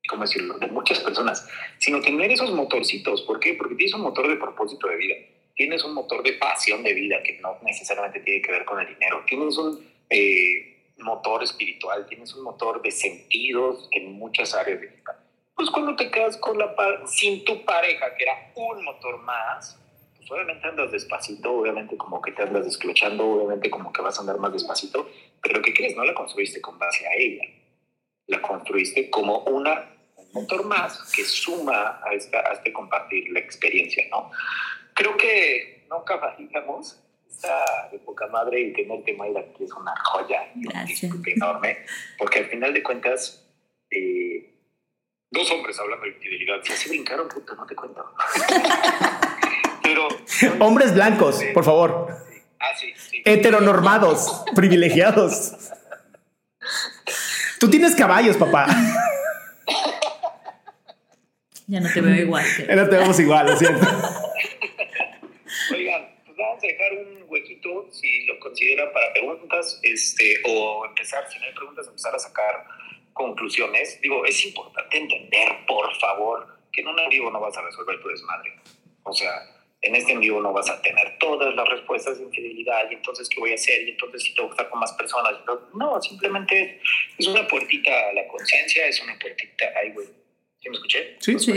[0.09, 3.22] ¿cómo decirlo?, de muchas personas, sino tener esos motorcitos.
[3.22, 3.55] ¿Por qué?
[3.55, 5.14] Porque tienes un motor de propósito de vida,
[5.55, 8.88] tienes un motor de pasión de vida que no necesariamente tiene que ver con el
[8.88, 14.86] dinero, tienes un eh, motor espiritual, tienes un motor de sentidos en muchas áreas de
[14.88, 15.18] vida.
[15.55, 16.74] Pues cuando te quedas con la
[17.07, 19.78] sin tu pareja, que era un motor más,
[20.23, 24.20] pues obviamente andas despacito, obviamente como que te andas desclochando, obviamente como que vas a
[24.20, 25.09] andar más despacito,
[25.43, 25.97] pero ¿qué crees?
[25.97, 27.43] No la construiste con base a ella
[28.27, 33.41] la construiste como una, un motor más que suma a, esta, a este compartir la
[33.41, 34.31] experiencia, ¿no?
[34.95, 36.99] Creo que nunca fallamos
[37.29, 41.79] esta de poca madre y tenerte, Mayra, que es una joya enorme,
[42.18, 43.49] porque al final de cuentas,
[43.91, 44.55] eh,
[45.31, 48.05] dos hombres hablando de infidelidad, si así brincaron, puta, no te cuento.
[49.93, 50.09] Pero...
[50.64, 52.09] Hombres blancos, por favor.
[52.59, 53.22] Ah, sí, sí.
[53.24, 55.53] Heteronormados, privilegiados.
[57.59, 58.66] Tú tienes caballos, papá.
[61.66, 62.45] Ya no te veo igual.
[62.66, 63.86] Ya no te vemos igual, lo siento.
[65.72, 71.24] Oigan, pues vamos a dejar un huequito, si lo consideran, para preguntas, este, o empezar,
[71.30, 72.64] si no hay preguntas, empezar a sacar
[73.12, 74.01] conclusiones.
[74.01, 78.01] Digo, es importante entender, por favor, que en un en vivo no vas a resolver
[78.01, 78.55] tu desmadre.
[79.05, 79.32] O sea,
[79.83, 83.28] en este en vivo no vas a tener todas las respuestas de infidelidad y entonces
[83.28, 85.35] qué voy a hacer y entonces si tengo que estar con más personas.
[85.74, 86.80] No, simplemente
[87.18, 89.66] es una puertita a la conciencia, es una puertita...
[89.76, 90.07] Ay, güey.
[90.61, 91.16] ¿Sí me escuché?
[91.18, 91.53] Sí, sí.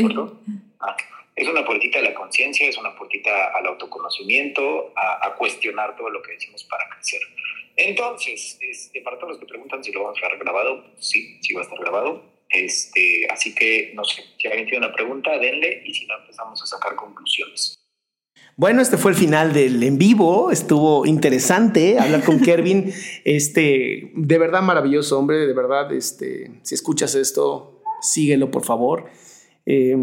[0.79, 0.97] Ah,
[1.35, 6.09] es una puertita a la conciencia, es una puertita al autoconocimiento, a, a, cuestionar todo
[6.09, 7.21] lo que decimos para crecer.
[7.75, 11.53] Entonces, este, para todos los que preguntan si lo vamos a dejar grabado, sí, sí
[11.53, 12.23] va a estar grabado.
[12.49, 16.61] Este, así que, no sé, si alguien tiene una pregunta, denle y si no, empezamos
[16.63, 17.84] a sacar conclusiones.
[18.57, 20.49] Bueno, este fue el final del en vivo.
[20.49, 22.89] Estuvo interesante hablar con Kervin.
[23.25, 25.45] Este, de verdad maravilloso hombre.
[25.45, 29.07] De verdad, este, si escuchas esto, síguelo por favor.
[29.65, 29.97] Eh,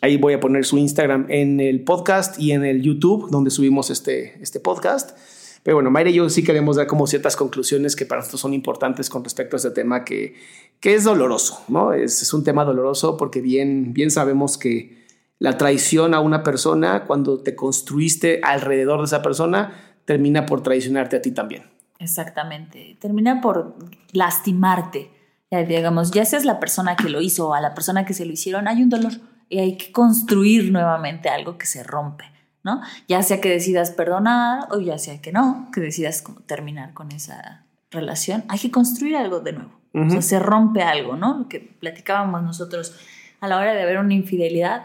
[0.00, 3.88] ahí voy a poner su Instagram en el podcast y en el YouTube donde subimos
[3.88, 5.16] este, este podcast.
[5.62, 8.52] Pero bueno, Mayra y yo sí queremos dar como ciertas conclusiones que para nosotros son
[8.52, 10.34] importantes con respecto a este tema que,
[10.80, 11.92] que es doloroso, ¿no?
[11.92, 15.01] Es, es un tema doloroso porque bien, bien sabemos que
[15.42, 19.72] la traición a una persona, cuando te construiste alrededor de esa persona,
[20.04, 21.64] termina por traicionarte a ti también.
[21.98, 23.74] Exactamente, termina por
[24.12, 25.10] lastimarte.
[25.50, 28.24] Ya, digamos, ya seas la persona que lo hizo o a la persona que se
[28.24, 29.14] lo hicieron, hay un dolor
[29.48, 32.24] y hay que construir nuevamente algo que se rompe,
[32.62, 32.80] ¿no?
[33.08, 37.66] Ya sea que decidas perdonar o ya sea que no, que decidas terminar con esa
[37.90, 39.72] relación, hay que construir algo de nuevo.
[39.92, 41.36] O sea, se rompe algo, ¿no?
[41.36, 42.94] Lo que platicábamos nosotros
[43.40, 44.84] a la hora de ver una infidelidad,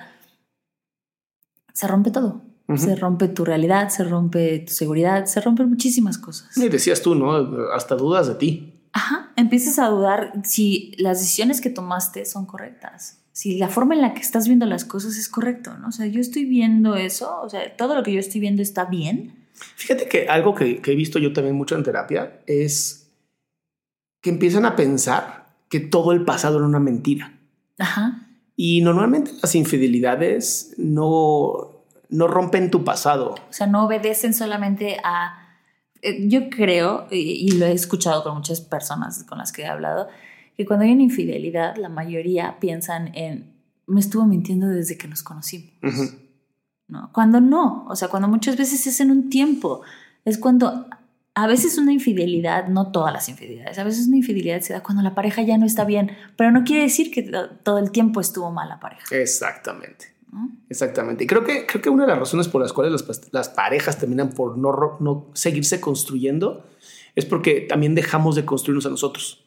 [1.77, 2.41] se rompe todo.
[2.75, 6.57] Se rompe tu realidad, se rompe tu seguridad, se rompen muchísimas cosas.
[6.57, 7.33] Y decías tú, ¿no?
[7.71, 8.73] Hasta dudas de ti.
[8.93, 14.01] Ajá, empiezas a dudar si las decisiones que tomaste son correctas, si la forma en
[14.01, 15.89] la que estás viendo las cosas es correcto, ¿no?
[15.89, 18.85] O sea, yo estoy viendo eso, o sea, todo lo que yo estoy viendo está
[18.85, 19.45] bien.
[19.75, 23.11] Fíjate que algo que, que he visto yo también mucho en terapia es
[24.21, 27.37] que empiezan a pensar que todo el pasado era una mentira.
[27.77, 28.26] Ajá.
[28.59, 33.35] Y normalmente las infidelidades no, no rompen tu pasado.
[33.49, 35.59] O sea, no obedecen solamente a...
[36.01, 40.07] Eh, yo creo, y, lo he escuchado con muchas personas con las que he hablado,
[40.55, 43.53] que cuando hay una infidelidad, la mayoría piensan en,
[43.85, 45.71] me estuvo mintiendo desde que nos conocimos.
[46.87, 47.11] ¿No?
[47.13, 49.81] Cuando no, o sea, cuando muchas veces es en un tiempo,
[50.25, 50.87] es cuando
[51.37, 55.03] a veces una infidelidad, no todas las infidelidades, a veces una infidelidad se da cuando
[55.03, 57.31] la pareja ya no está bien, pero no quiere decir que
[57.61, 59.03] todo el tiempo estuvo mal la pareja.
[59.15, 60.15] Exactamente.
[60.67, 61.25] Exactamente.
[61.25, 64.29] Y creo que, creo que una de las razones por las cuales las, parejas terminan
[64.29, 66.65] por no, no seguirse construyendo
[67.15, 69.45] es porque también dejamos de construirnos a nosotros.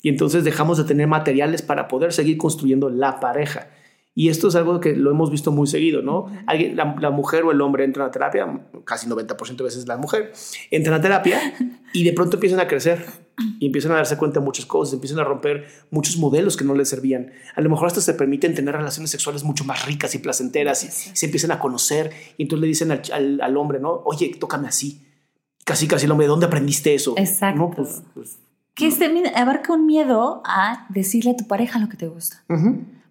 [0.00, 3.68] Y entonces dejamos de tener materiales para poder seguir construyendo la pareja.
[4.14, 6.26] Y esto es algo que lo hemos visto muy seguido, ¿no?
[6.46, 10.32] Alguien, la, mujer o el hombre entran a terapia, casi 90% de veces la mujer,
[10.70, 11.40] entran a terapia
[11.94, 13.06] y de pronto empiezan a crecer
[13.58, 16.74] y empiezan a darse cuenta de muchas cosas, empiezan a romper muchos modelos que no
[16.74, 17.32] les servían.
[17.56, 20.88] A lo mejor hasta se permiten tener relaciones sexuales mucho más ricas y placenteras y,
[21.16, 24.02] se empiezan a conocer y entonces le dicen al, al, hombre, ¿no?
[24.04, 25.06] Oye, tócame así.
[25.64, 27.14] Casi, casi el hombre, ¿dónde aprendiste eso?
[27.16, 27.58] Exacto.
[27.58, 27.70] ¿No?
[27.70, 28.38] Pues, pues,
[28.74, 32.42] que este, abarca un miedo a decirle a tu pareja lo que te gusta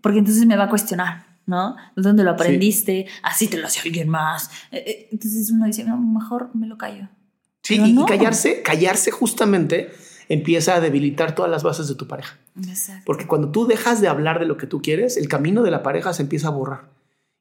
[0.01, 1.75] porque entonces me va a cuestionar, ¿no?
[1.95, 3.07] ¿Dónde lo aprendiste?
[3.23, 4.49] Así te lo hace alguien más.
[4.71, 7.07] Eh, eh, entonces uno dice, no, mejor me lo callo.
[7.63, 9.91] Sí, y, callarse, callarse justamente
[10.27, 12.37] empieza a debilitar todas las bases de tu pareja.
[12.57, 13.03] Exacto.
[13.05, 15.83] Porque cuando tú dejas de hablar de lo que tú quieres, el camino de la
[15.83, 16.89] pareja se empieza a borrar.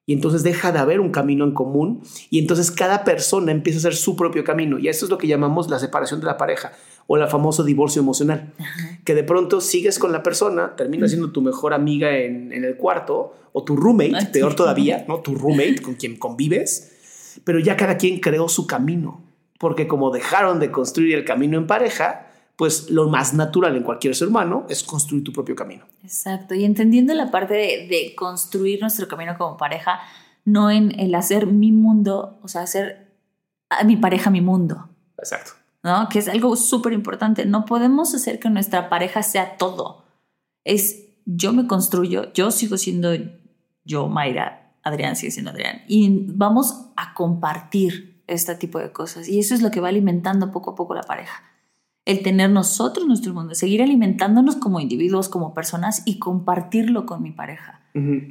[0.06, 3.80] Y entonces deja de haber un camino en común y entonces cada persona empieza a
[3.80, 4.78] hacer su propio camino.
[4.78, 6.72] Y eso es lo que llamamos la separación de la pareja
[7.06, 8.52] o el famoso divorcio emocional,
[9.04, 13.34] que de pronto sigues con la persona, termina siendo tu mejor amiga en, el cuarto
[13.52, 15.18] o tu roommate, peor todavía, ¿no?
[15.18, 19.24] Tu roommate con quien convives, pero ya cada quien creó su camino,
[19.58, 22.29] porque como dejaron de construir el camino en pareja,
[22.60, 25.86] pues lo más natural en cualquier ser humano es construir tu propio camino.
[26.02, 29.98] Exacto, y entendiendo la parte de, construir nuestro camino como pareja,
[30.44, 33.16] no en el hacer mi mundo, o sea, hacer
[33.70, 34.90] a mi pareja mi mundo.
[35.16, 35.52] Exacto.
[35.82, 36.06] ¿No?
[36.10, 37.46] Que es algo súper importante.
[37.46, 40.04] No podemos hacer que nuestra pareja sea todo.
[40.62, 43.12] Es yo me construyo, yo sigo siendo
[43.84, 49.30] yo, Mayra, Adrián sigue siendo Adrián, y vamos a compartir este tipo de cosas.
[49.30, 51.49] Y eso es lo que va alimentando poco a poco la pareja
[52.04, 57.30] el tener nosotros nuestro mundo, seguir alimentándonos como individuos, como personas y compartirlo con mi
[57.30, 57.82] pareja.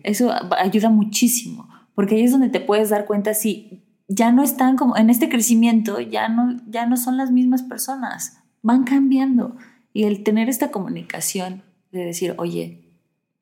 [0.03, 4.75] Eso ayuda muchísimo, porque ahí es donde te puedes dar cuenta si ya no están
[4.75, 9.55] como en este crecimiento, ya no, ya no son las mismas personas, van cambiando.
[9.93, 12.93] Y el tener esta comunicación de decir, oye,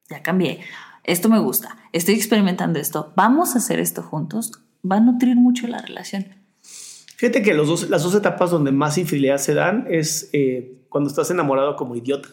[0.10, 0.60] ya cambié,
[1.04, 4.52] esto me gusta, estoy experimentando esto, vamos a hacer esto juntos,
[4.90, 6.26] va a nutrir mucho la relación.
[7.18, 11.10] Fíjate que los dos, las dos etapas donde más infidelidad se dan es eh, cuando
[11.10, 12.30] estás enamorado como idiota,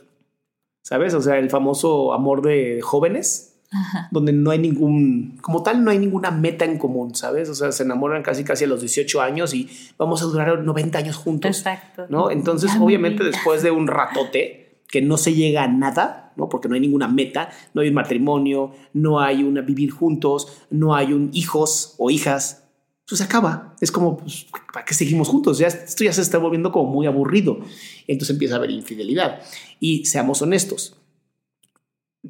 [0.82, 1.14] ¿sabes?
[1.14, 3.62] O sea, el famoso amor de jóvenes,
[4.11, 7.49] donde no hay ningún, como tal, no hay ninguna meta en común, ¿sabes?
[7.49, 10.99] O sea, se enamoran casi casi a los 18 años y vamos a durar 90
[10.99, 11.57] años juntos.
[11.57, 12.07] Exacto.
[12.11, 12.30] ¿No?
[12.30, 16.51] Entonces, obviamente, después de un ratote que no se llega a nada, ¿no?
[16.51, 20.95] Porque no hay ninguna meta, no hay un matrimonio, no hay una vivir juntos, no
[20.95, 22.64] hay un hijos o hijas,
[23.09, 23.76] pues acaba.
[23.80, 25.59] Es como, pues, ¿para qué seguimos juntos?
[25.59, 27.59] Ya, esto ya se está volviendo como muy aburrido.
[28.07, 29.40] Entonces empieza a haber infidelidad.
[29.80, 30.96] Y seamos honestos,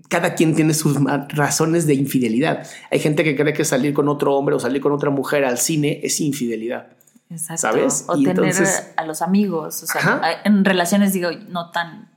[0.08, 0.96] cada quien tiene sus
[1.28, 2.66] razones de infidelidad.
[2.90, 5.58] Hay gente que cree que salir con otro hombre o salir con otra mujer al
[5.58, 6.88] cine es infidelidad.
[7.30, 7.62] Exacto.
[7.62, 8.04] ¿Sabes?
[8.08, 8.54] O tener
[8.96, 12.10] a los amigos, o sea, en relaciones, digo, no tan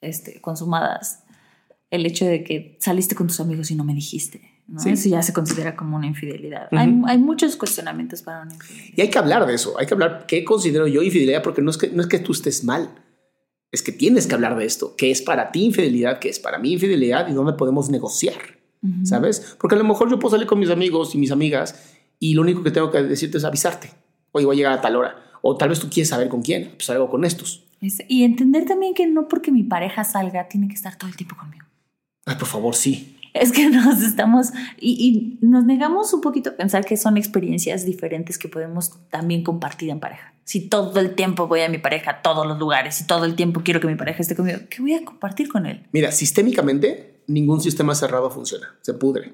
[0.00, 1.24] este, consumadas.
[1.90, 4.59] El hecho de que saliste con tus amigos y no me dijiste.
[4.76, 6.68] Eso ya se considera como una infidelidad.
[6.70, 8.94] hay, muchos cuestionamientos para una infidelidad.
[8.96, 9.78] Y hay que hablar de eso.
[9.78, 12.32] Hay que hablar qué considero yo infidelidad, porque no es que, no es que tú
[12.32, 12.90] estés mal.
[13.72, 14.94] Es que tienes que hablar de esto.
[14.96, 16.18] ¿Qué es para ti infidelidad?
[16.18, 17.28] ¿Qué es para mí infidelidad?
[17.28, 18.58] ¿Y dónde podemos negociar?
[19.04, 19.56] ¿Sabes?
[19.60, 22.42] Porque a lo mejor yo puedo salir con mis amigos y mis amigas y lo
[22.42, 23.90] único que tengo que decirte es avisarte.
[24.32, 25.16] Oye, voy a llegar a tal hora.
[25.42, 26.72] O tal vez tú quieres saber con quién.
[26.76, 27.64] Pues salgo con estos.
[27.80, 31.36] y entender también que no porque mi pareja salga tiene que estar todo el tiempo
[31.36, 31.66] conmigo.
[32.24, 34.48] Ay, por favor, sí es que nos estamos
[34.80, 39.90] y, nos negamos un poquito a pensar que son experiencias diferentes que podemos también compartir
[39.90, 40.34] en pareja.
[40.44, 43.34] Si todo el tiempo voy a mi pareja a todos los lugares y todo el
[43.36, 45.86] tiempo quiero que mi pareja esté conmigo, ¿qué voy a compartir con él?
[45.92, 49.32] Mira, sistémicamente ningún sistema cerrado funciona, se pudre.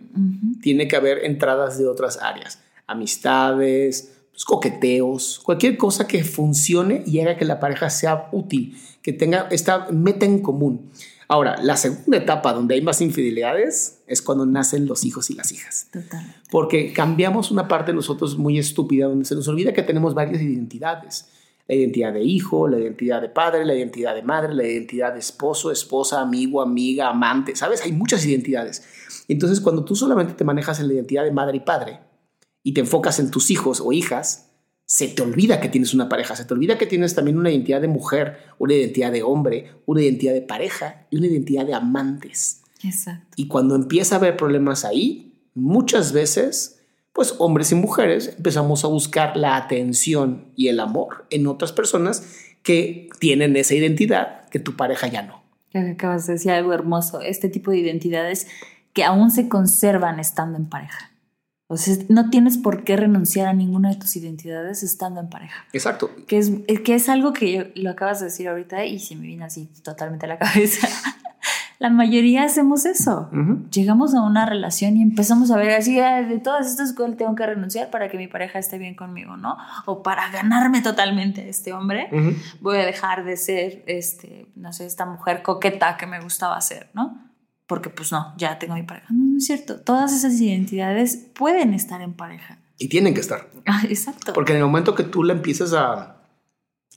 [0.60, 7.20] Tiene que haber entradas de otras áreas, amistades, pues, coqueteos, cualquier cosa que funcione y
[7.20, 10.90] haga que la pareja sea útil, que tenga esta meta en común.
[11.26, 15.52] Ahora, la segunda etapa donde hay más infidelidades es cuando nacen los hijos y las
[15.52, 15.86] hijas.
[15.90, 16.36] Total.
[16.50, 20.42] Porque cambiamos una parte de nosotros muy estúpida, donde se nos olvida que tenemos varias
[20.42, 21.28] identidades.
[21.66, 25.20] La identidad de hijo, la identidad de padre, la identidad de madre, la identidad de
[25.20, 27.56] esposo, esposa, amigo, amiga, amante.
[27.56, 27.82] ¿Sabes?
[27.82, 28.82] Hay muchas identidades.
[29.28, 32.05] Entonces, cuando tú solamente te manejas en la identidad de madre y padre
[32.66, 34.50] y te enfocas en tus hijos o hijas,
[34.86, 37.80] se te olvida que tienes una pareja, se te olvida que tienes también una identidad
[37.80, 42.62] de mujer, una identidad de hombre, una identidad de pareja y una identidad de amantes.
[42.82, 43.28] Exacto.
[43.36, 46.80] Y cuando empieza a haber problemas ahí, muchas veces,
[47.12, 52.26] pues hombres y mujeres empezamos a buscar la atención y el amor en otras personas
[52.64, 55.40] que tienen esa identidad que tu pareja ya no.
[55.72, 58.48] Acabas de decir algo hermoso, este tipo de identidades
[58.92, 61.12] que aún se conservan estando en pareja.
[61.68, 65.64] O sea, no tienes por qué renunciar a ninguna de tus identidades estando en pareja.
[65.72, 66.10] Exacto.
[66.28, 66.52] Que es,
[66.84, 70.26] que es algo que lo acabas de decir ahorita y se me viene así totalmente
[70.26, 70.86] a la cabeza.
[71.80, 73.28] la mayoría hacemos eso.
[73.72, 77.44] Llegamos a una relación y empezamos a ver así, de todas estas cosas tengo que
[77.44, 79.56] renunciar para que mi pareja esté bien conmigo, ¿no?
[79.86, 82.08] O para ganarme totalmente a este hombre,
[82.60, 86.88] voy a dejar de ser, este, no sé, esta mujer coqueta que me gustaba ser,
[86.94, 87.26] ¿no?
[87.66, 89.06] Porque pues no, ya tengo mi pareja.
[89.10, 89.80] No, no es cierto.
[89.80, 92.58] Todas esas identidades pueden estar en pareja.
[92.78, 93.50] Y tienen que estar.
[93.66, 94.32] Ah, exacto.
[94.32, 96.22] Porque en el momento que tú la empiezas a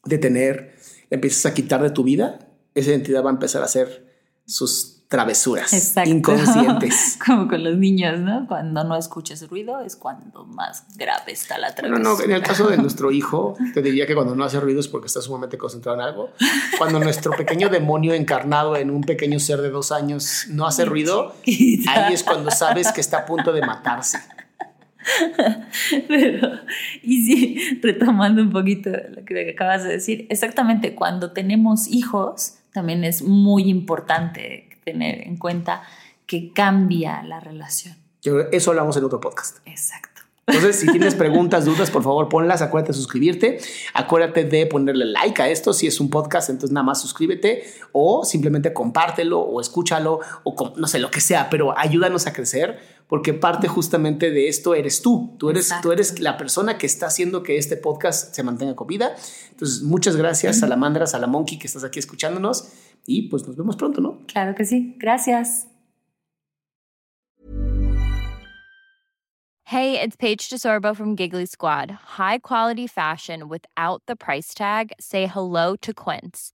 [0.05, 0.76] detener,
[1.09, 2.39] la empiezas a quitar de tu vida,
[2.76, 4.13] esa identidad va a empezar a ser
[4.45, 7.18] sus travesuras inconscientes.
[7.26, 8.45] Como con los niños, ¿no?
[8.47, 12.03] Cuando no escuchas ruido es cuando más grave está la travesura.
[12.03, 14.80] No, no, en el caso de nuestro hijo, te diría que cuando no hace ruido
[14.80, 16.30] es porque está sumamente concentrado en algo.
[16.78, 21.34] Cuando nuestro pequeño demonio encarnado en un pequeño ser de dos años no hace ruido,
[21.43, 24.20] ahí es cuando sabes que está a punto de matarse.
[26.07, 26.49] Pero,
[27.01, 33.03] y sí, retomando un poquito lo que acabas de decir, exactamente cuando tenemos hijos, también
[33.03, 35.84] es muy importante tener en cuenta
[36.26, 37.96] que cambia la relación.
[38.52, 39.58] eso hablamos en otro podcast.
[39.66, 40.10] Exacto.
[40.50, 42.62] Entonces, si tienes preguntas, dudas, por favor, ponlas.
[42.62, 43.60] Acuérdate de suscribirte.
[43.94, 45.74] Acuérdate de ponerle like a esto.
[45.74, 50.88] Si es un podcast, entonces nada más suscríbete o simplemente compártelo o escúchalo o no
[50.88, 55.36] sé, lo que sea, pero ayúdanos a crecer porque parte justamente de esto eres tú.
[55.39, 58.86] Tú eres, tú eres la persona que está haciendo que este podcast se mantenga con
[58.86, 59.16] vida.
[59.49, 62.72] Entonces, muchas gracias, a Salamandra, Salamonkey, que estás aquí escuchándonos
[63.07, 64.20] y pues nos vemos pronto, ¿no?
[64.28, 64.95] Claro que sí.
[64.99, 65.68] Gracias.
[69.64, 71.91] Hey, it's Paige DeSorbo from Giggly Squad.
[72.18, 74.91] High quality fashion without the price tag.
[74.99, 76.53] Say hello to Quince.